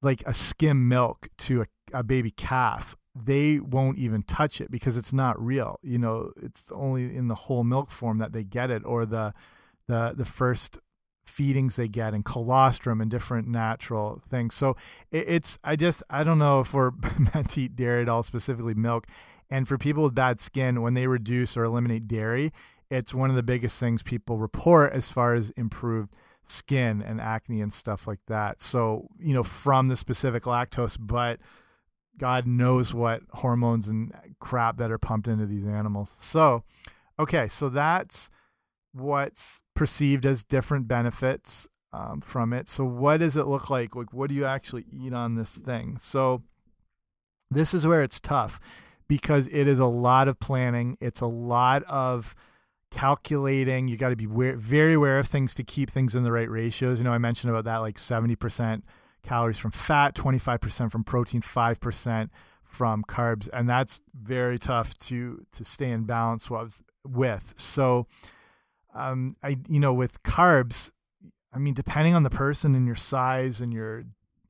[0.00, 4.96] like a skim milk to a, a baby calf, they won't even touch it because
[4.96, 5.78] it's not real.
[5.82, 9.34] You know, it's only in the whole milk form that they get it, or the
[9.88, 10.78] the the first
[11.26, 14.54] feedings they get and colostrum and different natural things.
[14.54, 14.76] So
[15.10, 16.92] it, it's I just I don't know if we're
[17.34, 19.06] meant to eat dairy at all, specifically milk.
[19.50, 22.52] And for people with bad skin, when they reduce or eliminate dairy,
[22.90, 26.14] it's one of the biggest things people report as far as improved
[26.46, 28.62] skin and acne and stuff like that.
[28.62, 31.40] So, you know, from the specific lactose, but
[32.16, 36.12] God knows what hormones and crap that are pumped into these animals.
[36.20, 36.64] So,
[37.18, 38.30] okay, so that's
[38.92, 42.68] what's perceived as different benefits um, from it.
[42.68, 43.94] So, what does it look like?
[43.94, 45.96] Like, what do you actually eat on this thing?
[46.00, 46.42] So,
[47.50, 48.60] this is where it's tough
[49.08, 50.96] because it is a lot of planning.
[51.00, 52.34] It's a lot of
[52.90, 53.88] calculating.
[53.88, 56.98] You got to be very aware of things to keep things in the right ratios.
[56.98, 58.82] You know, I mentioned about that like 70%
[59.22, 62.30] calories from fat, 25% from protein, 5%
[62.68, 66.48] from carbs, and that's very tough to to stay in balance
[67.04, 67.54] with.
[67.56, 68.06] So,
[68.94, 70.92] um, I you know with carbs,
[71.52, 74.04] I mean depending on the person and your size and your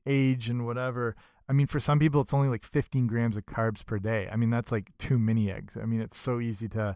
[0.05, 1.15] age and whatever,
[1.49, 4.29] I mean, for some people, it's only like 15 grams of carbs per day.
[4.31, 5.75] I mean, that's like two mini eggs.
[5.81, 6.95] I mean, it's so easy to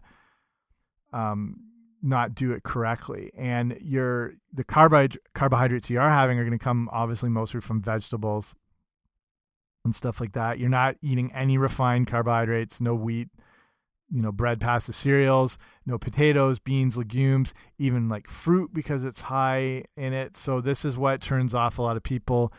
[1.12, 1.56] um,
[2.00, 3.32] not do it correctly.
[3.36, 7.82] And your the carbohydrate carbohydrates you are having are going to come obviously mostly from
[7.82, 8.54] vegetables
[9.84, 10.60] and stuff like that.
[10.60, 13.30] You're not eating any refined carbohydrates, no wheat,
[14.08, 19.82] you know, bread, pasta, cereals, no potatoes, beans, legumes, even like fruit because it's high
[19.96, 20.36] in it.
[20.36, 22.52] So this is what turns off a lot of people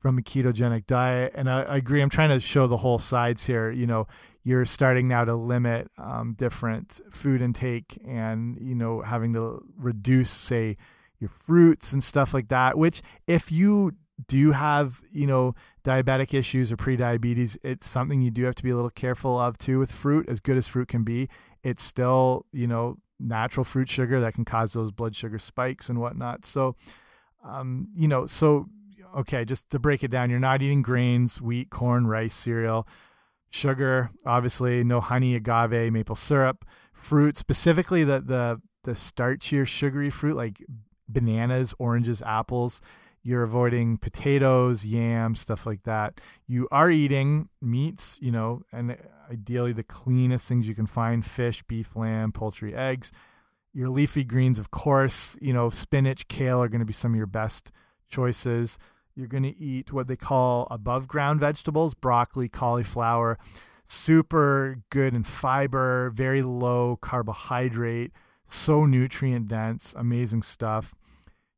[0.00, 1.32] from a ketogenic diet.
[1.34, 2.00] And I, I, agree.
[2.00, 3.70] I'm trying to show the whole sides here.
[3.70, 4.06] You know,
[4.42, 10.30] you're starting now to limit um, different food intake and, you know, having to reduce,
[10.30, 10.78] say,
[11.18, 13.92] your fruits and stuff like that, which if you
[14.26, 18.70] do have, you know, diabetic issues or pre-diabetes, it's something you do have to be
[18.70, 20.26] a little careful of too with fruit.
[20.28, 21.28] As good as fruit can be,
[21.62, 26.00] it's still, you know, natural fruit sugar that can cause those blood sugar spikes and
[26.00, 26.46] whatnot.
[26.46, 26.74] So,
[27.44, 28.68] um, you know, so
[29.16, 32.86] okay, just to break it down, you're not eating grains, wheat, corn, rice, cereal,
[33.50, 40.36] sugar, obviously, no honey, agave, maple syrup, fruit, specifically the the the starchier sugary fruit
[40.36, 40.64] like
[41.08, 42.80] bananas, oranges, apples.
[43.22, 46.20] You're avoiding potatoes, yams, stuff like that.
[46.46, 48.96] You are eating meats, you know, and
[49.30, 53.12] ideally the cleanest things you can find fish, beef, lamb, poultry, eggs.
[53.74, 57.16] Your leafy greens, of course, you know, spinach, kale are going to be some of
[57.18, 57.70] your best
[58.08, 58.78] choices.
[59.14, 63.38] You're going to eat what they call above ground vegetables, broccoli, cauliflower,
[63.84, 68.12] super good in fiber, very low carbohydrate,
[68.48, 70.94] so nutrient dense, amazing stuff.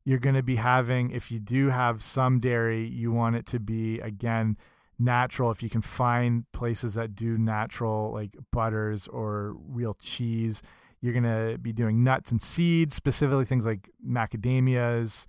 [0.05, 3.59] You're going to be having, if you do have some dairy, you want it to
[3.59, 4.57] be, again,
[4.99, 5.51] natural.
[5.51, 10.61] If you can find places that do natural, like butters or real cheese,
[11.01, 15.25] you're going to be doing nuts and seeds, specifically things like macadamias,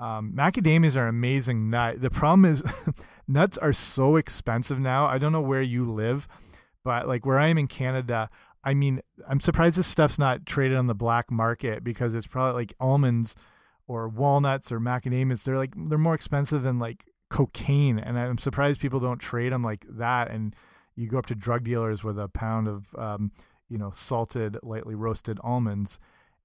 [0.00, 2.00] um, macadamias are amazing nut.
[2.00, 2.64] The problem is
[3.28, 5.06] nuts are so expensive now.
[5.06, 6.26] I don't know where you live,
[6.82, 8.30] but like where I am in Canada,
[8.64, 12.62] I mean, I'm surprised this stuff's not traded on the black market because it's probably
[12.62, 13.34] like almonds
[13.86, 15.44] or walnuts or macadamias.
[15.44, 19.62] They're like they're more expensive than like cocaine, and I'm surprised people don't trade them
[19.62, 20.30] like that.
[20.30, 20.56] And
[20.96, 23.32] you go up to drug dealers with a pound of um,
[23.68, 25.98] you know salted, lightly roasted almonds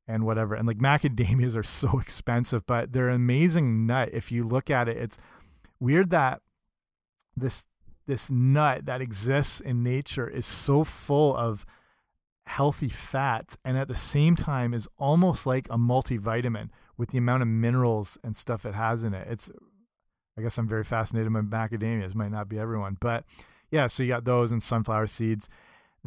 [0.07, 0.55] and whatever.
[0.55, 4.09] And like macadamias are so expensive, but they're an amazing nut.
[4.13, 5.17] If you look at it, it's
[5.79, 6.41] weird that
[7.35, 7.63] this
[8.07, 11.65] this nut that exists in nature is so full of
[12.45, 17.41] healthy fats and at the same time is almost like a multivitamin with the amount
[17.41, 19.27] of minerals and stuff it has in it.
[19.27, 19.49] It's
[20.37, 22.13] I guess I'm very fascinated by macadamias.
[22.13, 23.23] Might not be everyone, but
[23.71, 23.87] yeah.
[23.87, 25.49] So you got those and sunflower seeds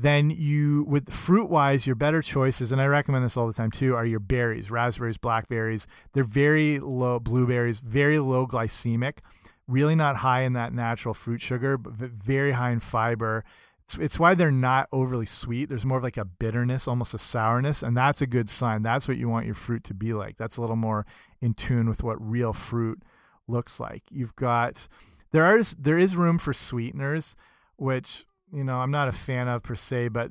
[0.01, 3.71] then you with fruit wise your better choices and i recommend this all the time
[3.71, 5.87] too are your berries raspberries blackberries.
[6.13, 9.19] They're very low blueberries very low glycemic
[9.67, 13.45] really not high in that natural fruit sugar but very high in fiber.
[13.85, 15.69] It's, it's why they're not overly sweet.
[15.69, 18.83] There's more of like a bitterness almost a sourness and that's a good sign.
[18.83, 20.37] That's what you want your fruit to be like.
[20.37, 21.07] That's a little more
[21.41, 23.03] in tune with what real fruit
[23.49, 24.05] looks like.
[24.11, 24.87] You've got
[25.33, 27.35] there is there is room for sweeteners
[27.77, 30.31] which you know, I'm not a fan of per se, but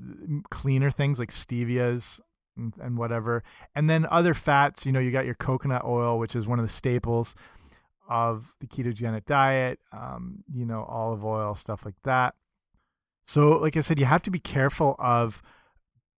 [0.50, 2.20] cleaner things like stevias
[2.56, 3.44] and, and, whatever.
[3.76, 6.66] And then other fats, you know, you got your coconut oil, which is one of
[6.66, 7.36] the staples
[8.10, 12.36] of the ketogenic diet, um, you know, olive oil, stuff like that.
[13.26, 15.42] So, like I said, you have to be careful of,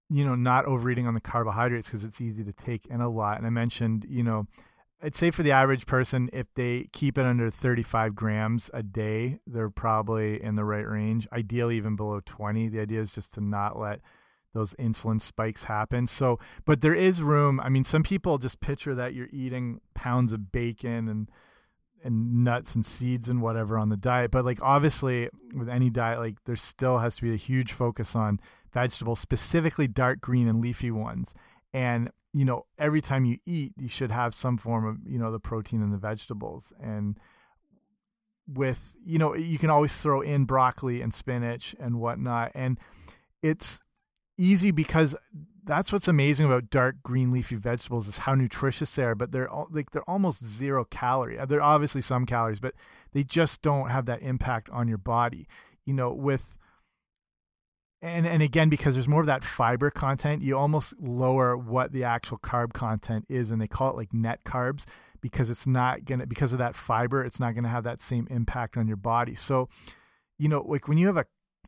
[0.09, 3.37] you know, not overeating on the carbohydrates because it's easy to take in a lot.
[3.37, 4.47] And I mentioned, you know,
[5.01, 9.39] I'd say for the average person, if they keep it under 35 grams a day,
[9.47, 11.27] they're probably in the right range.
[11.31, 12.67] Ideally, even below 20.
[12.67, 14.01] The idea is just to not let
[14.53, 16.07] those insulin spikes happen.
[16.07, 17.59] So, but there is room.
[17.61, 21.29] I mean, some people just picture that you're eating pounds of bacon and
[22.01, 24.31] and nuts and seeds and whatever on the diet.
[24.31, 28.15] But like obviously with any diet, like there still has to be a huge focus
[28.15, 28.39] on
[28.73, 31.33] vegetables, specifically dark green and leafy ones.
[31.73, 35.31] And you know, every time you eat, you should have some form of, you know,
[35.31, 36.71] the protein and the vegetables.
[36.81, 37.17] And
[38.47, 42.51] with, you know, you can always throw in broccoli and spinach and whatnot.
[42.53, 42.79] And
[43.41, 43.81] it's
[44.37, 45.15] easy because
[45.63, 49.49] that's what's amazing about dark green leafy vegetables is how nutritious they are, but they're
[49.69, 51.37] like they're almost zero calorie.
[51.47, 52.73] They're obviously some calories, but
[53.13, 55.47] they just don't have that impact on your body.
[55.85, 56.57] You know, with
[58.01, 62.03] and and again because there's more of that fiber content you almost lower what the
[62.03, 64.85] actual carb content is and they call it like net carbs
[65.21, 68.77] because it's not gonna because of that fiber it's not gonna have that same impact
[68.77, 69.35] on your body.
[69.35, 69.69] So
[70.37, 71.25] you know like when you have a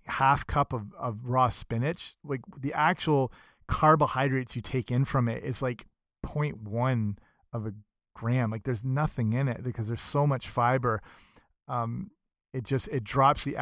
[0.07, 3.31] half cup of, of raw spinach like the actual
[3.67, 5.85] carbohydrates you take in from it is like
[6.25, 7.17] 0.1
[7.53, 7.73] of a
[8.15, 8.51] gram.
[8.51, 11.01] Like there's nothing in it because there's so much fiber.
[11.67, 12.11] Um
[12.53, 13.55] it just it drops the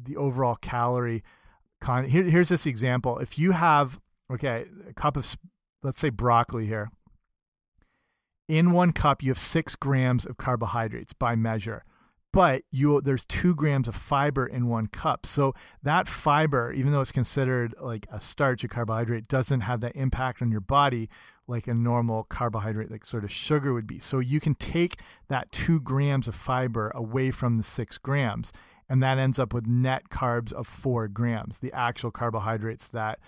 [0.00, 1.22] the overall calorie
[1.84, 3.18] con here, here's this example.
[3.18, 4.00] If you have
[4.32, 5.36] okay, a cup of
[5.82, 6.90] let's say broccoli here.
[8.48, 11.84] In one cup, you have six grams of carbohydrates by measure,
[12.32, 15.26] but you there's two grams of fiber in one cup.
[15.26, 19.94] So that fiber, even though it's considered like a starch, a carbohydrate, doesn't have that
[19.94, 21.08] impact on your body
[21.46, 23.98] like a normal carbohydrate, like sort of sugar would be.
[23.98, 28.52] So you can take that two grams of fiber away from the six grams
[28.88, 33.18] and that ends up with net carbs of four grams, the actual carbohydrates that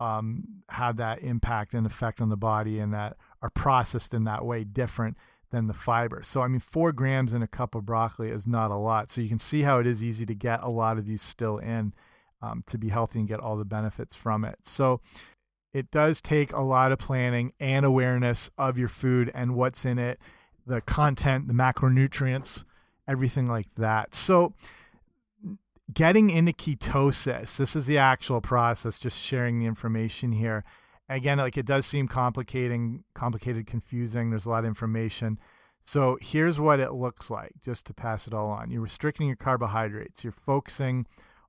[0.00, 4.44] um, have that impact and effect on the body and that are processed in that
[4.44, 5.16] way different
[5.50, 6.20] than the fiber.
[6.22, 9.10] So, I mean, four grams in a cup of broccoli is not a lot.
[9.10, 11.58] So, you can see how it is easy to get a lot of these still
[11.58, 11.94] in
[12.42, 14.58] um, to be healthy and get all the benefits from it.
[14.62, 15.00] So,
[15.72, 19.98] it does take a lot of planning and awareness of your food and what's in
[19.98, 20.18] it,
[20.66, 22.64] the content, the macronutrients,
[23.08, 24.14] everything like that.
[24.14, 24.54] So,
[25.92, 30.64] getting into ketosis, this is the actual process, just sharing the information here.
[31.08, 34.30] Again, like it does seem complicating, complicated, confusing.
[34.30, 35.38] There's a lot of information.
[35.84, 38.70] So here's what it looks like, just to pass it all on.
[38.70, 40.24] You're restricting your carbohydrates.
[40.24, 41.06] You're focusing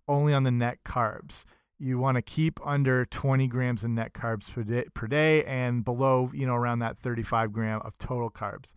[0.07, 1.45] only on the net carbs.
[1.79, 5.85] You want to keep under 20 grams of net carbs per day, per day and
[5.85, 8.73] below, you know, around that 35 gram of total carbs.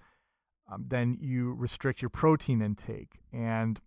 [0.70, 3.20] Um, then you restrict your protein intake.
[3.32, 3.80] And,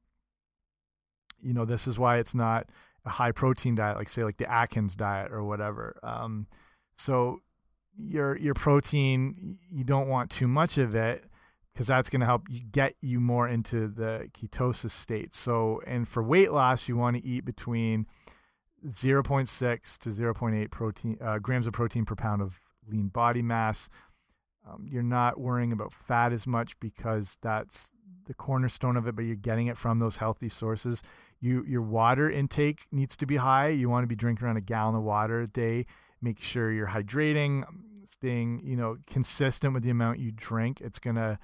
[1.42, 2.68] you know, this is why it's not
[3.06, 5.98] a high protein diet, like say like the Atkins diet or whatever.
[6.04, 6.48] Um,
[6.96, 7.42] so
[7.98, 11.26] your your protein, you don't want too much of it
[11.74, 15.34] because that's going to help you get you more into the ketosis state.
[15.34, 18.06] So, and for weight loss, you want to eat between
[18.88, 23.89] 0.6 to 0.8 protein uh, grams of protein per pound of lean body mass.
[24.68, 27.89] Um, you're not worrying about fat as much because that's
[28.28, 31.02] the cornerstone of it, but you're getting it from those healthy sources.
[31.42, 33.70] You your water intake needs to be high.
[33.70, 35.86] You want to be drinking around a gallon of water a day.
[36.22, 37.64] Make sure you're hydrating,
[38.08, 40.80] staying you know consistent with the amount you drink.
[40.82, 41.39] It's gonna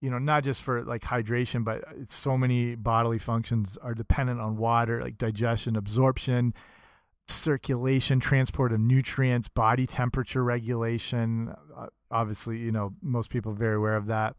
[0.00, 4.40] you know not just for like hydration, but it's so many bodily functions are dependent
[4.40, 6.54] on water, like digestion, absorption
[7.30, 11.54] circulation, transport of nutrients, body temperature regulation.
[11.76, 14.34] Uh, obviously, you know, most people are very aware of that.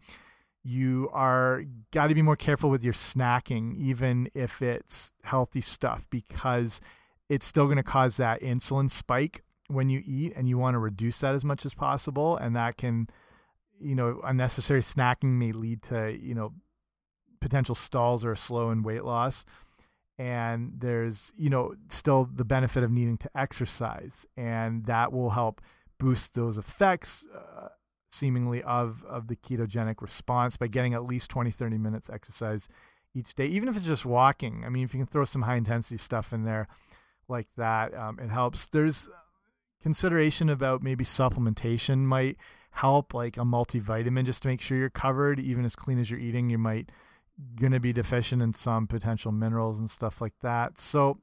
[0.63, 6.07] You are got to be more careful with your snacking, even if it's healthy stuff,
[6.09, 6.81] because
[7.29, 10.79] it's still going to cause that insulin spike when you eat, and you want to
[10.79, 12.37] reduce that as much as possible.
[12.37, 13.07] And that can,
[13.79, 16.53] you know, unnecessary snacking may lead to, you know,
[17.39, 19.45] potential stalls or a slow in weight loss
[20.21, 25.59] and there's you know still the benefit of needing to exercise and that will help
[25.99, 27.69] boost those effects uh,
[28.11, 32.67] seemingly of of the ketogenic response by getting at least 20 30 minutes exercise
[33.13, 34.63] each day even if it's just walking.
[34.65, 36.67] I mean if you can throw some high intensity stuff in there
[37.27, 38.67] like that um, it helps.
[38.67, 39.09] There's
[39.81, 42.37] consideration about maybe supplementation might
[42.71, 45.39] help like a multivitamin just to make sure you're covered.
[45.39, 46.89] Even as clean as you're eating you might
[47.59, 50.79] going to be deficient in some potential minerals and stuff like that.
[50.79, 51.19] So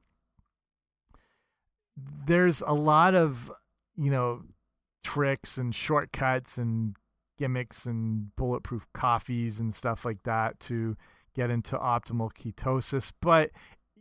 [2.25, 3.51] there's a lot of,
[3.95, 4.43] you know,
[5.03, 6.95] tricks and shortcuts and
[7.37, 10.97] gimmicks and bulletproof coffees and stuff like that to
[11.35, 13.51] get into optimal ketosis, but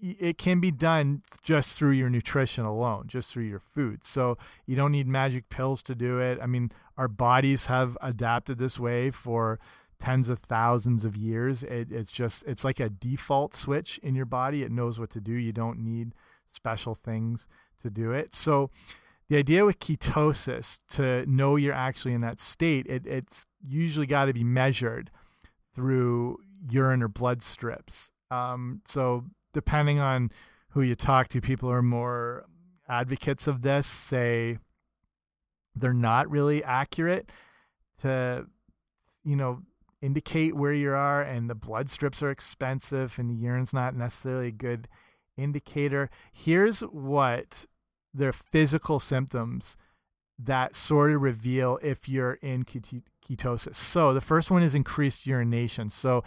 [0.01, 4.05] it can be done just through your nutrition alone, just through your food.
[4.05, 6.39] So you don't need magic pills to do it.
[6.41, 9.59] I mean, our bodies have adapted this way for
[10.01, 11.63] tens of thousands of years.
[11.65, 14.63] It, it's just it's like a default switch in your body.
[14.63, 15.33] It knows what to do.
[15.33, 16.15] You don't need
[16.51, 17.49] special things
[17.83, 18.35] to do it.
[18.35, 18.71] So
[19.29, 24.27] the idea with ketosis to know you're actually in that state, it, it's usually got
[24.27, 25.11] to be measured
[25.75, 26.39] through
[26.71, 28.11] urine or blood strips.
[28.31, 30.31] Um, so depending on
[30.71, 32.47] who you talk to, people are more
[32.89, 34.59] advocates of this say
[35.77, 37.31] they're not really accurate
[38.01, 38.47] to
[39.25, 39.61] you know
[40.01, 44.49] indicate where you are, and the blood strips are expensive, and the urine's not necessarily
[44.49, 44.89] a good
[45.37, 46.09] indicator.
[46.33, 47.67] Here's what
[48.19, 49.77] the physical symptoms
[50.39, 53.75] that sort of reveal if you're in ketosis.
[53.75, 55.91] So the first one is increased urination.
[55.91, 56.23] So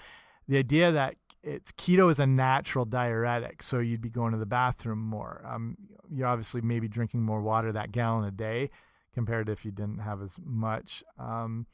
[0.47, 4.45] the idea that it's keto is a natural diuretic, so you'd be going to the
[4.45, 5.43] bathroom more.
[5.47, 5.75] Um,
[6.09, 8.69] you're obviously maybe drinking more water that gallon a day
[9.13, 11.03] compared to if you didn't have as much.
[11.17, 11.65] Um,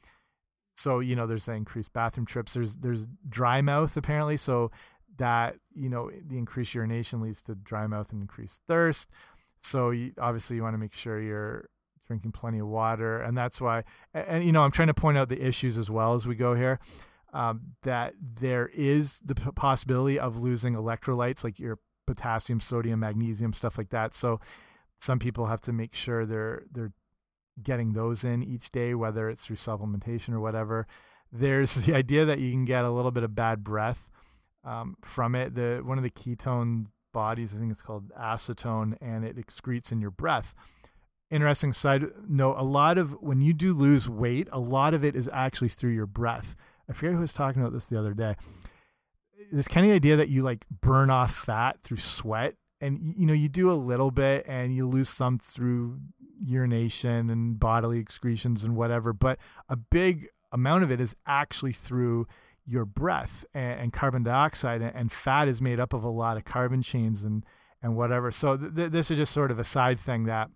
[0.76, 4.70] so you know there's the increased bathroom trips there's there's dry mouth apparently so
[5.16, 9.08] that you know the increased urination leads to dry mouth and increased thirst
[9.68, 11.68] so you, obviously you want to make sure you're
[12.06, 15.18] drinking plenty of water and that's why and, and you know i'm trying to point
[15.18, 16.78] out the issues as well as we go here
[17.34, 23.76] um, that there is the possibility of losing electrolytes like your potassium sodium magnesium stuff
[23.76, 24.40] like that so
[25.00, 26.92] some people have to make sure they're they're
[27.62, 30.86] getting those in each day, whether it's through supplementation or whatever.
[31.32, 34.08] There's the idea that you can get a little bit of bad breath
[34.64, 35.54] um, from it.
[35.54, 40.00] The one of the ketone bodies, I think it's called acetone, and it excretes in
[40.00, 40.54] your breath.
[41.30, 45.14] Interesting side note: a lot of when you do lose weight, a lot of it
[45.14, 46.56] is actually through your breath.
[46.88, 48.34] I forget who was talking about this the other day.
[49.52, 53.34] This kind of idea that you like burn off fat through sweat, and you know
[53.34, 55.98] you do a little bit, and you lose some through
[56.40, 59.38] urination and bodily excretions and whatever, but
[59.68, 62.26] a big amount of it is actually through
[62.68, 66.36] your breath and, and carbon dioxide and, and, fat is made up of a lot
[66.36, 67.44] of carbon chains and
[67.80, 68.30] and whatever.
[68.30, 70.50] So th th this is just sort of a side thing that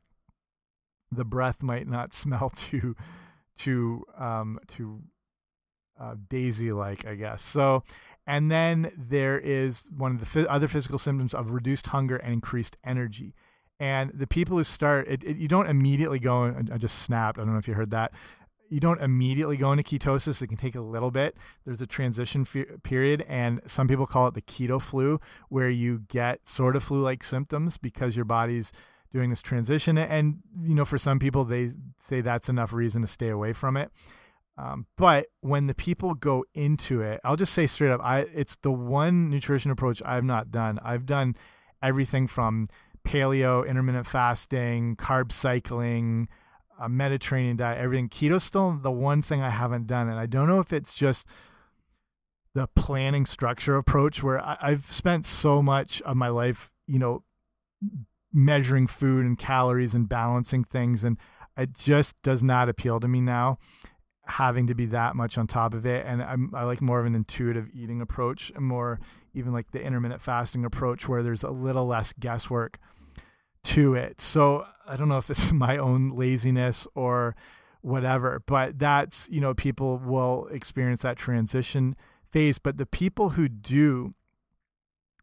[1.11, 2.95] the breath might not smell too
[3.57, 5.03] too um too
[6.03, 7.43] uh, daisy like, I guess.
[7.43, 7.85] So,
[8.27, 12.77] and then there is one of the other physical symptoms of reduced hunger and increased
[12.85, 13.35] energy.
[13.79, 17.39] And the people who start, it, it, you don't immediately go, I just snapped.
[17.39, 18.13] I don't know if you heard that.
[18.73, 20.41] You don't immediately go into ketosis.
[20.41, 21.37] It can take a little bit.
[21.67, 22.47] There's a transition
[22.83, 25.21] period, and some people call it the keto flu,
[25.51, 28.73] where you get sort of flu like symptoms because your body's
[29.13, 29.99] doing this transition.
[29.99, 31.73] And, you know, for some people, they
[32.09, 33.91] say that's enough reason to stay away from it.
[34.57, 38.57] Um, but when the people go into it, I'll just say straight up, I it's
[38.57, 40.79] the one nutrition approach I've not done.
[40.83, 41.37] I've done
[41.83, 42.69] everything from
[43.07, 46.29] paleo, intermittent fasting, carb cycling,
[46.83, 48.09] a Mediterranean diet, everything.
[48.09, 51.27] Keto's still the one thing I haven't done, and I don't know if it's just
[52.55, 57.23] the planning structure approach where I, I've spent so much of my life, you know,
[58.33, 61.19] measuring food and calories and balancing things, and
[61.57, 63.59] it just does not appeal to me now
[64.27, 67.07] having to be that much on top of it and I'm, i like more of
[67.07, 69.01] an intuitive eating approach and more
[69.35, 72.79] even like the intermittent fasting approach where there's a little less guesswork
[73.65, 74.21] to it.
[74.21, 77.37] So i don't know if it's my own laziness or
[77.83, 81.97] whatever but that's you know people will experience that transition
[82.31, 82.59] phase.
[82.59, 84.15] But the people who do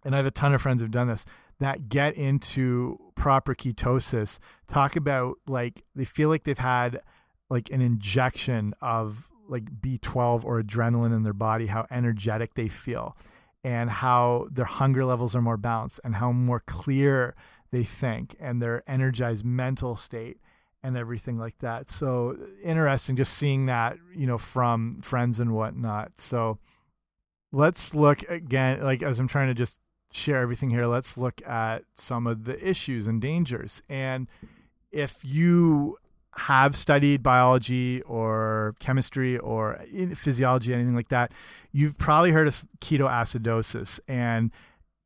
[0.03, 1.25] and i have a ton of friends who've done this
[1.59, 7.01] that get into proper ketosis talk about like they feel like they've had
[7.49, 13.17] like an injection of like B12 or adrenaline in their body, how energetic they feel,
[13.63, 17.35] and how their hunger levels are more balanced, and how more clear
[17.72, 20.38] they think, and their energized mental state,
[20.82, 21.89] and everything like that.
[21.89, 26.13] So interesting, just seeing that, you know, from friends and whatnot.
[26.15, 26.57] So
[27.51, 31.84] let's look again, like as I'm trying to just share everything here, let's look at
[31.93, 33.82] some of the issues and dangers.
[33.89, 34.28] And
[34.91, 35.97] if you
[36.38, 39.82] have studied biology or chemistry or
[40.15, 41.32] physiology, anything like that,
[41.72, 43.99] you've probably heard of ketoacidosis.
[44.07, 44.51] And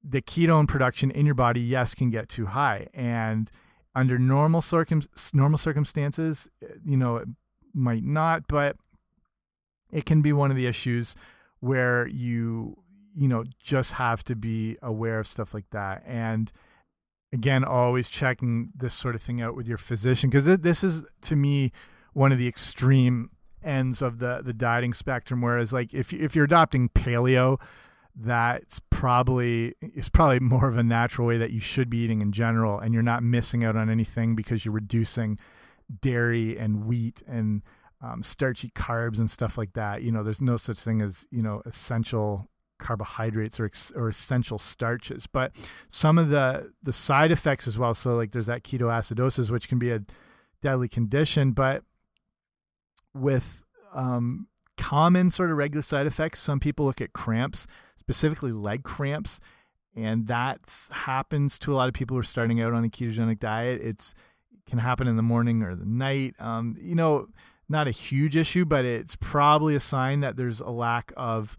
[0.03, 2.87] the ketone production in your body, yes, can get too high.
[2.93, 3.49] And
[3.95, 6.49] under normal circum normal circumstances,
[6.85, 7.27] you know, it
[7.73, 8.75] might not, but
[9.91, 11.15] it can be one of the issues
[11.59, 12.75] where you
[13.15, 16.51] you know just have to be aware of stuff like that and
[17.31, 21.35] again always checking this sort of thing out with your physician because this is to
[21.35, 21.71] me
[22.13, 23.29] one of the extreme
[23.63, 27.59] ends of the the dieting spectrum whereas like if if you're adopting paleo
[28.15, 32.31] that's probably it's probably more of a natural way that you should be eating in
[32.31, 35.37] general and you're not missing out on anything because you're reducing
[36.01, 37.63] dairy and wheat and
[38.01, 40.03] um, starchy carbs and stuff like that.
[40.03, 42.47] You know there's no such thing as you know essential
[42.79, 45.27] carbohydrates or, or essential starches.
[45.27, 45.51] But
[45.89, 49.79] some of the the side effects as well so like there's that ketoacidosis which can
[49.79, 49.99] be a
[50.61, 51.83] deadly condition but
[53.13, 54.47] with um,
[54.77, 57.67] common sort of regular side effects some people look at cramps
[58.03, 59.39] specifically leg cramps
[59.95, 60.59] and that
[60.91, 64.13] happens to a lot of people who are starting out on a ketogenic diet it's
[64.51, 67.27] it can happen in the morning or the night um, you know
[67.69, 71.57] not a huge issue but it's probably a sign that there's a lack of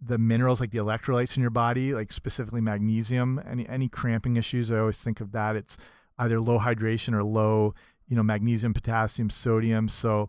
[0.00, 4.70] the minerals like the electrolytes in your body, like specifically magnesium, any any cramping issues,
[4.70, 5.56] I always think of that.
[5.56, 5.76] It's
[6.18, 7.74] either low hydration or low,
[8.08, 9.88] you know, magnesium, potassium, sodium.
[9.88, 10.28] So,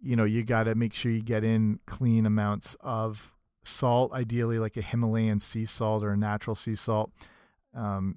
[0.00, 3.34] you know, you got to make sure you get in clean amounts of
[3.68, 7.10] salt, ideally like a Himalayan sea salt or a natural sea salt.
[7.74, 8.16] Um,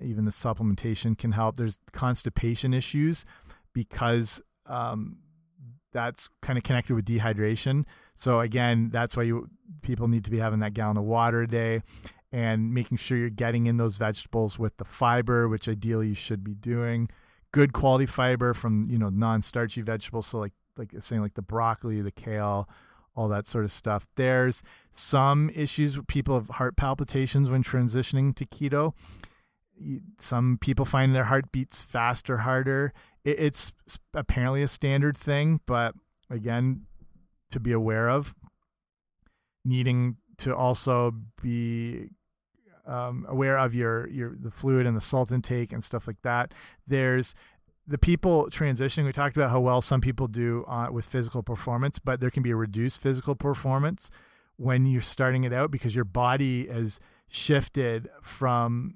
[0.00, 1.56] even the supplementation can help.
[1.56, 3.24] There's constipation issues
[3.72, 5.18] because um,
[5.92, 7.84] that's kind of connected with dehydration.
[8.14, 9.48] So again, that's why you
[9.82, 11.82] people need to be having that gallon of water a day
[12.32, 16.42] and making sure you're getting in those vegetables with the fiber, which ideally you should
[16.42, 17.08] be doing.
[17.52, 20.26] Good quality fiber from, you know, non-starchy vegetables.
[20.26, 22.68] So like like saying like the broccoli, the kale,
[23.16, 24.08] all that sort of stuff.
[24.16, 24.62] There's
[24.92, 28.92] some issues with people have heart palpitations when transitioning to keto.
[30.20, 32.92] Some people find their heart beats faster, harder
[33.24, 33.72] it's
[34.12, 35.94] apparently a standard thing, but
[36.28, 36.82] again,
[37.50, 38.34] to be aware of,
[39.64, 42.10] needing to also be
[42.86, 46.52] um, aware of your your the fluid and the salt intake and stuff like that.
[46.86, 47.34] There's
[47.86, 49.04] the people transitioning.
[49.04, 52.42] We talked about how well some people do uh, with physical performance, but there can
[52.42, 54.10] be a reduced physical performance
[54.56, 58.94] when you're starting it out because your body has shifted from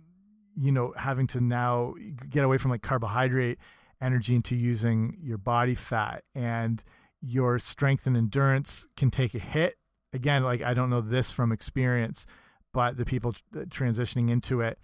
[0.56, 1.94] you know having to now
[2.30, 3.58] get away from like carbohydrate
[4.00, 6.84] energy into using your body fat and
[7.20, 9.76] your strength and endurance can take a hit
[10.12, 12.26] again like i don't know this from experience
[12.72, 13.34] but the people
[13.68, 14.78] transitioning into it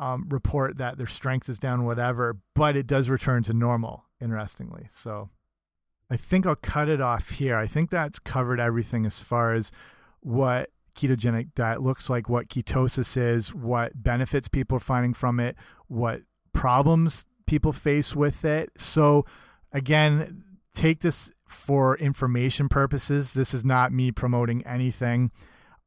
[0.00, 4.86] um, report that their strength is down whatever but it does return to normal interestingly
[4.92, 5.30] so
[6.10, 7.56] I think I'll cut it off here.
[7.56, 9.70] I think that's covered everything as far as
[10.18, 15.56] what ketogenic diet looks like, what ketosis is, what benefits people are finding from it,
[15.86, 16.22] what
[16.52, 18.70] problems people face with it.
[18.76, 19.24] So,
[19.72, 20.42] again,
[20.74, 23.34] take this for information purposes.
[23.34, 25.30] This is not me promoting anything.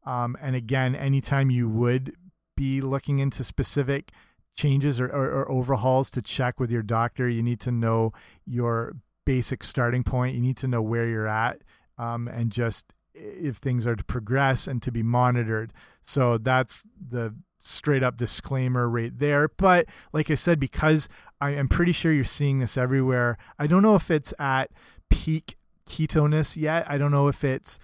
[0.06, 2.16] Um, and again, anytime you would
[2.56, 4.12] be looking into specific
[4.56, 8.14] changes or, or, or, overhauls to check with your doctor, you need to know
[8.46, 8.96] your
[9.26, 10.36] basic starting point.
[10.36, 11.62] You need to know where you're at
[11.98, 15.74] um, and just if things are to progress and to be monitored.
[16.02, 19.48] So that's the straight up disclaimer right there.
[19.48, 21.08] But like I said, because
[21.40, 24.72] I am pretty sure you're seeing this everywhere, I don't know if it's at
[25.10, 26.86] peak ketoness yet.
[26.90, 27.80] I don't know if it's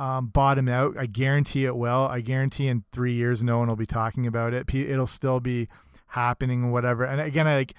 [0.00, 0.96] um, bottom out.
[0.96, 2.06] I guarantee it will.
[2.06, 4.72] I guarantee in three years, no one will be talking about it.
[4.74, 5.68] It'll still be
[6.06, 7.04] happening whatever.
[7.04, 7.74] And again, I like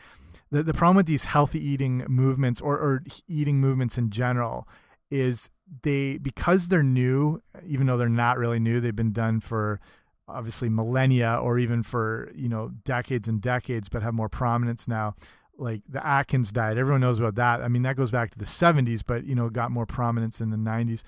[0.52, 4.68] the, the problem with these healthy eating movements or, or eating movements in general
[5.10, 5.50] is
[5.82, 9.80] they because they're new even though they're not really new they've been done for
[10.28, 15.16] obviously millennia or even for you know decades and decades but have more prominence now
[15.58, 18.44] like the atkins diet everyone knows about that i mean that goes back to the
[18.44, 21.04] 70s but you know got more prominence in the 90s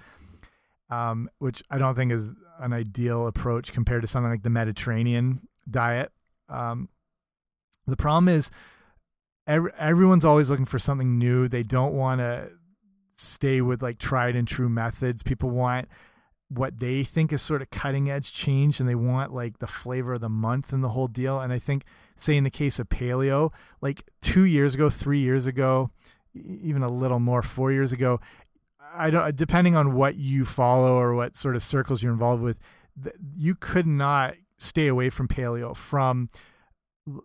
[0.94, 5.48] um, which i don't think is an ideal approach compared to something like the mediterranean
[5.70, 6.12] diet
[6.50, 6.90] um,
[7.88, 8.52] the problem is
[9.48, 12.52] every, everyone's always looking for something new they don't want to
[13.16, 15.24] stay with like tried and true methods.
[15.24, 15.88] People want
[16.50, 20.14] what they think is sort of cutting edge change and they want like the flavor
[20.14, 21.40] of the month and the whole deal.
[21.40, 21.86] And I think,
[22.18, 25.90] say, in the case of paleo, like two years ago, three years ago,
[26.36, 28.20] even a little more, four years ago,
[28.96, 32.60] I don't, depending on what you follow or what sort of circles you're involved with,
[33.36, 36.30] you could not stay away from paleo from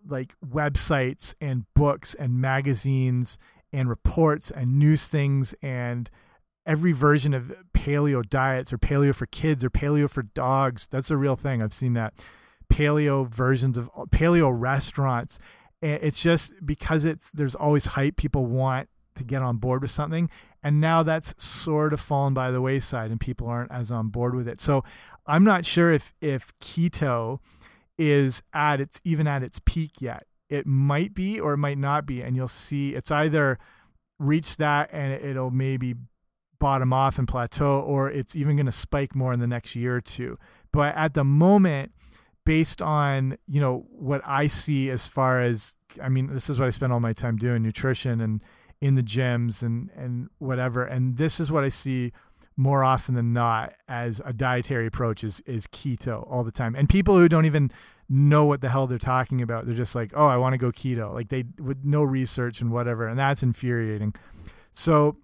[0.05, 3.37] like websites and books and magazines
[3.71, 6.09] and reports and news things and
[6.65, 10.87] every version of paleo diets or paleo for kids or paleo for dogs.
[10.91, 11.61] That's a real thing.
[11.61, 12.13] I've seen that.
[12.71, 15.39] Paleo versions of paleo restaurants.
[15.81, 18.17] It's just because it's there's always hype.
[18.17, 18.89] People want
[19.19, 20.29] to get on board with something,
[20.63, 24.35] and now that's sort of fallen by the wayside, and people aren't as on board
[24.35, 24.59] with it.
[24.59, 24.83] So
[25.25, 27.39] I'm not sure if if keto
[27.97, 30.23] is at its even at its peak yet.
[30.49, 32.21] It might be or it might not be.
[32.23, 33.59] And you'll see it's either
[34.17, 35.95] reach that and it'll maybe
[36.57, 39.97] bottom off and plateau or it's even going to spike more in the next year
[39.97, 40.37] or two.
[40.71, 41.91] But at the moment
[42.45, 46.65] based on you know what i see as far as i mean this is what
[46.65, 48.41] i spend all my time doing nutrition and
[48.81, 52.11] in the gyms and and whatever and this is what i see
[52.55, 56.89] more often than not as a dietary approach is is keto all the time and
[56.89, 57.71] people who don't even
[58.09, 59.65] know what the hell they're talking about.
[59.65, 61.13] They're just like, oh, I want to go keto.
[61.13, 64.15] Like they with no research and whatever, and that's infuriating.
[64.73, 65.17] So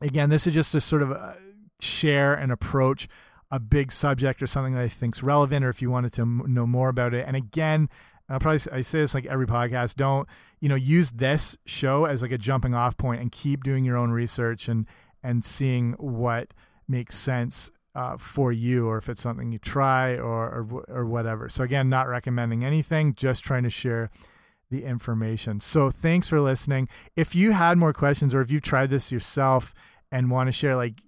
[0.00, 1.34] again, this is just to sort of uh,
[1.80, 3.08] share and approach
[3.50, 6.66] a big subject or something that I think's relevant, or if you wanted to know
[6.66, 7.26] more about it.
[7.26, 7.88] And again,
[8.30, 9.96] I'll probably I say this like every podcast.
[9.96, 10.28] Don't
[10.60, 13.96] you know use this show as like a jumping off point and keep doing your
[13.96, 14.86] own research and
[15.22, 16.54] and seeing what
[16.88, 21.48] makes sense uh, for you or if it's something you try or, or or whatever.
[21.48, 24.10] So again, not recommending anything, just trying to share
[24.70, 25.58] the information.
[25.58, 26.88] So thanks for listening.
[27.16, 29.74] If you had more questions or if you tried this yourself
[30.12, 31.00] and want to share, like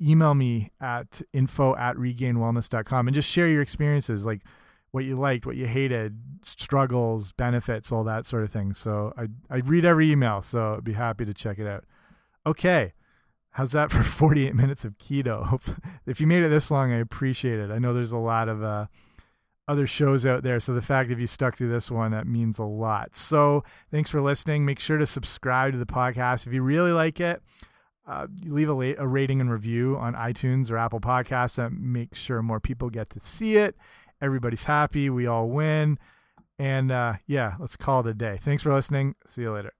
[0.00, 4.42] email me at info at regainedwellness.com and just share your experiences, like
[4.90, 8.74] what you liked, what you hated, struggles, benefits, all that sort of thing.
[8.74, 11.84] So I I read every email, so I'd be happy to check it out.
[12.46, 12.92] Okay.
[13.52, 15.60] How's that for 48 minutes of keto?
[16.06, 17.70] if you made it this long, I appreciate it.
[17.70, 18.86] I know there's a lot of uh,
[19.66, 22.58] other shows out there, so the fact if you stuck through this one, that means
[22.58, 23.16] a lot.
[23.16, 24.64] So thanks for listening.
[24.64, 27.42] Make sure to subscribe to the podcast if you really like it.
[28.06, 32.40] Uh, leave a, a rating and review on iTunes or Apple Podcasts and make sure
[32.40, 33.76] more people get to see it.
[34.20, 35.10] Everybody's happy.
[35.10, 35.98] We all win.
[36.58, 38.38] And uh, yeah, let's call it a day.
[38.40, 39.14] Thanks for listening.
[39.26, 39.77] See you later.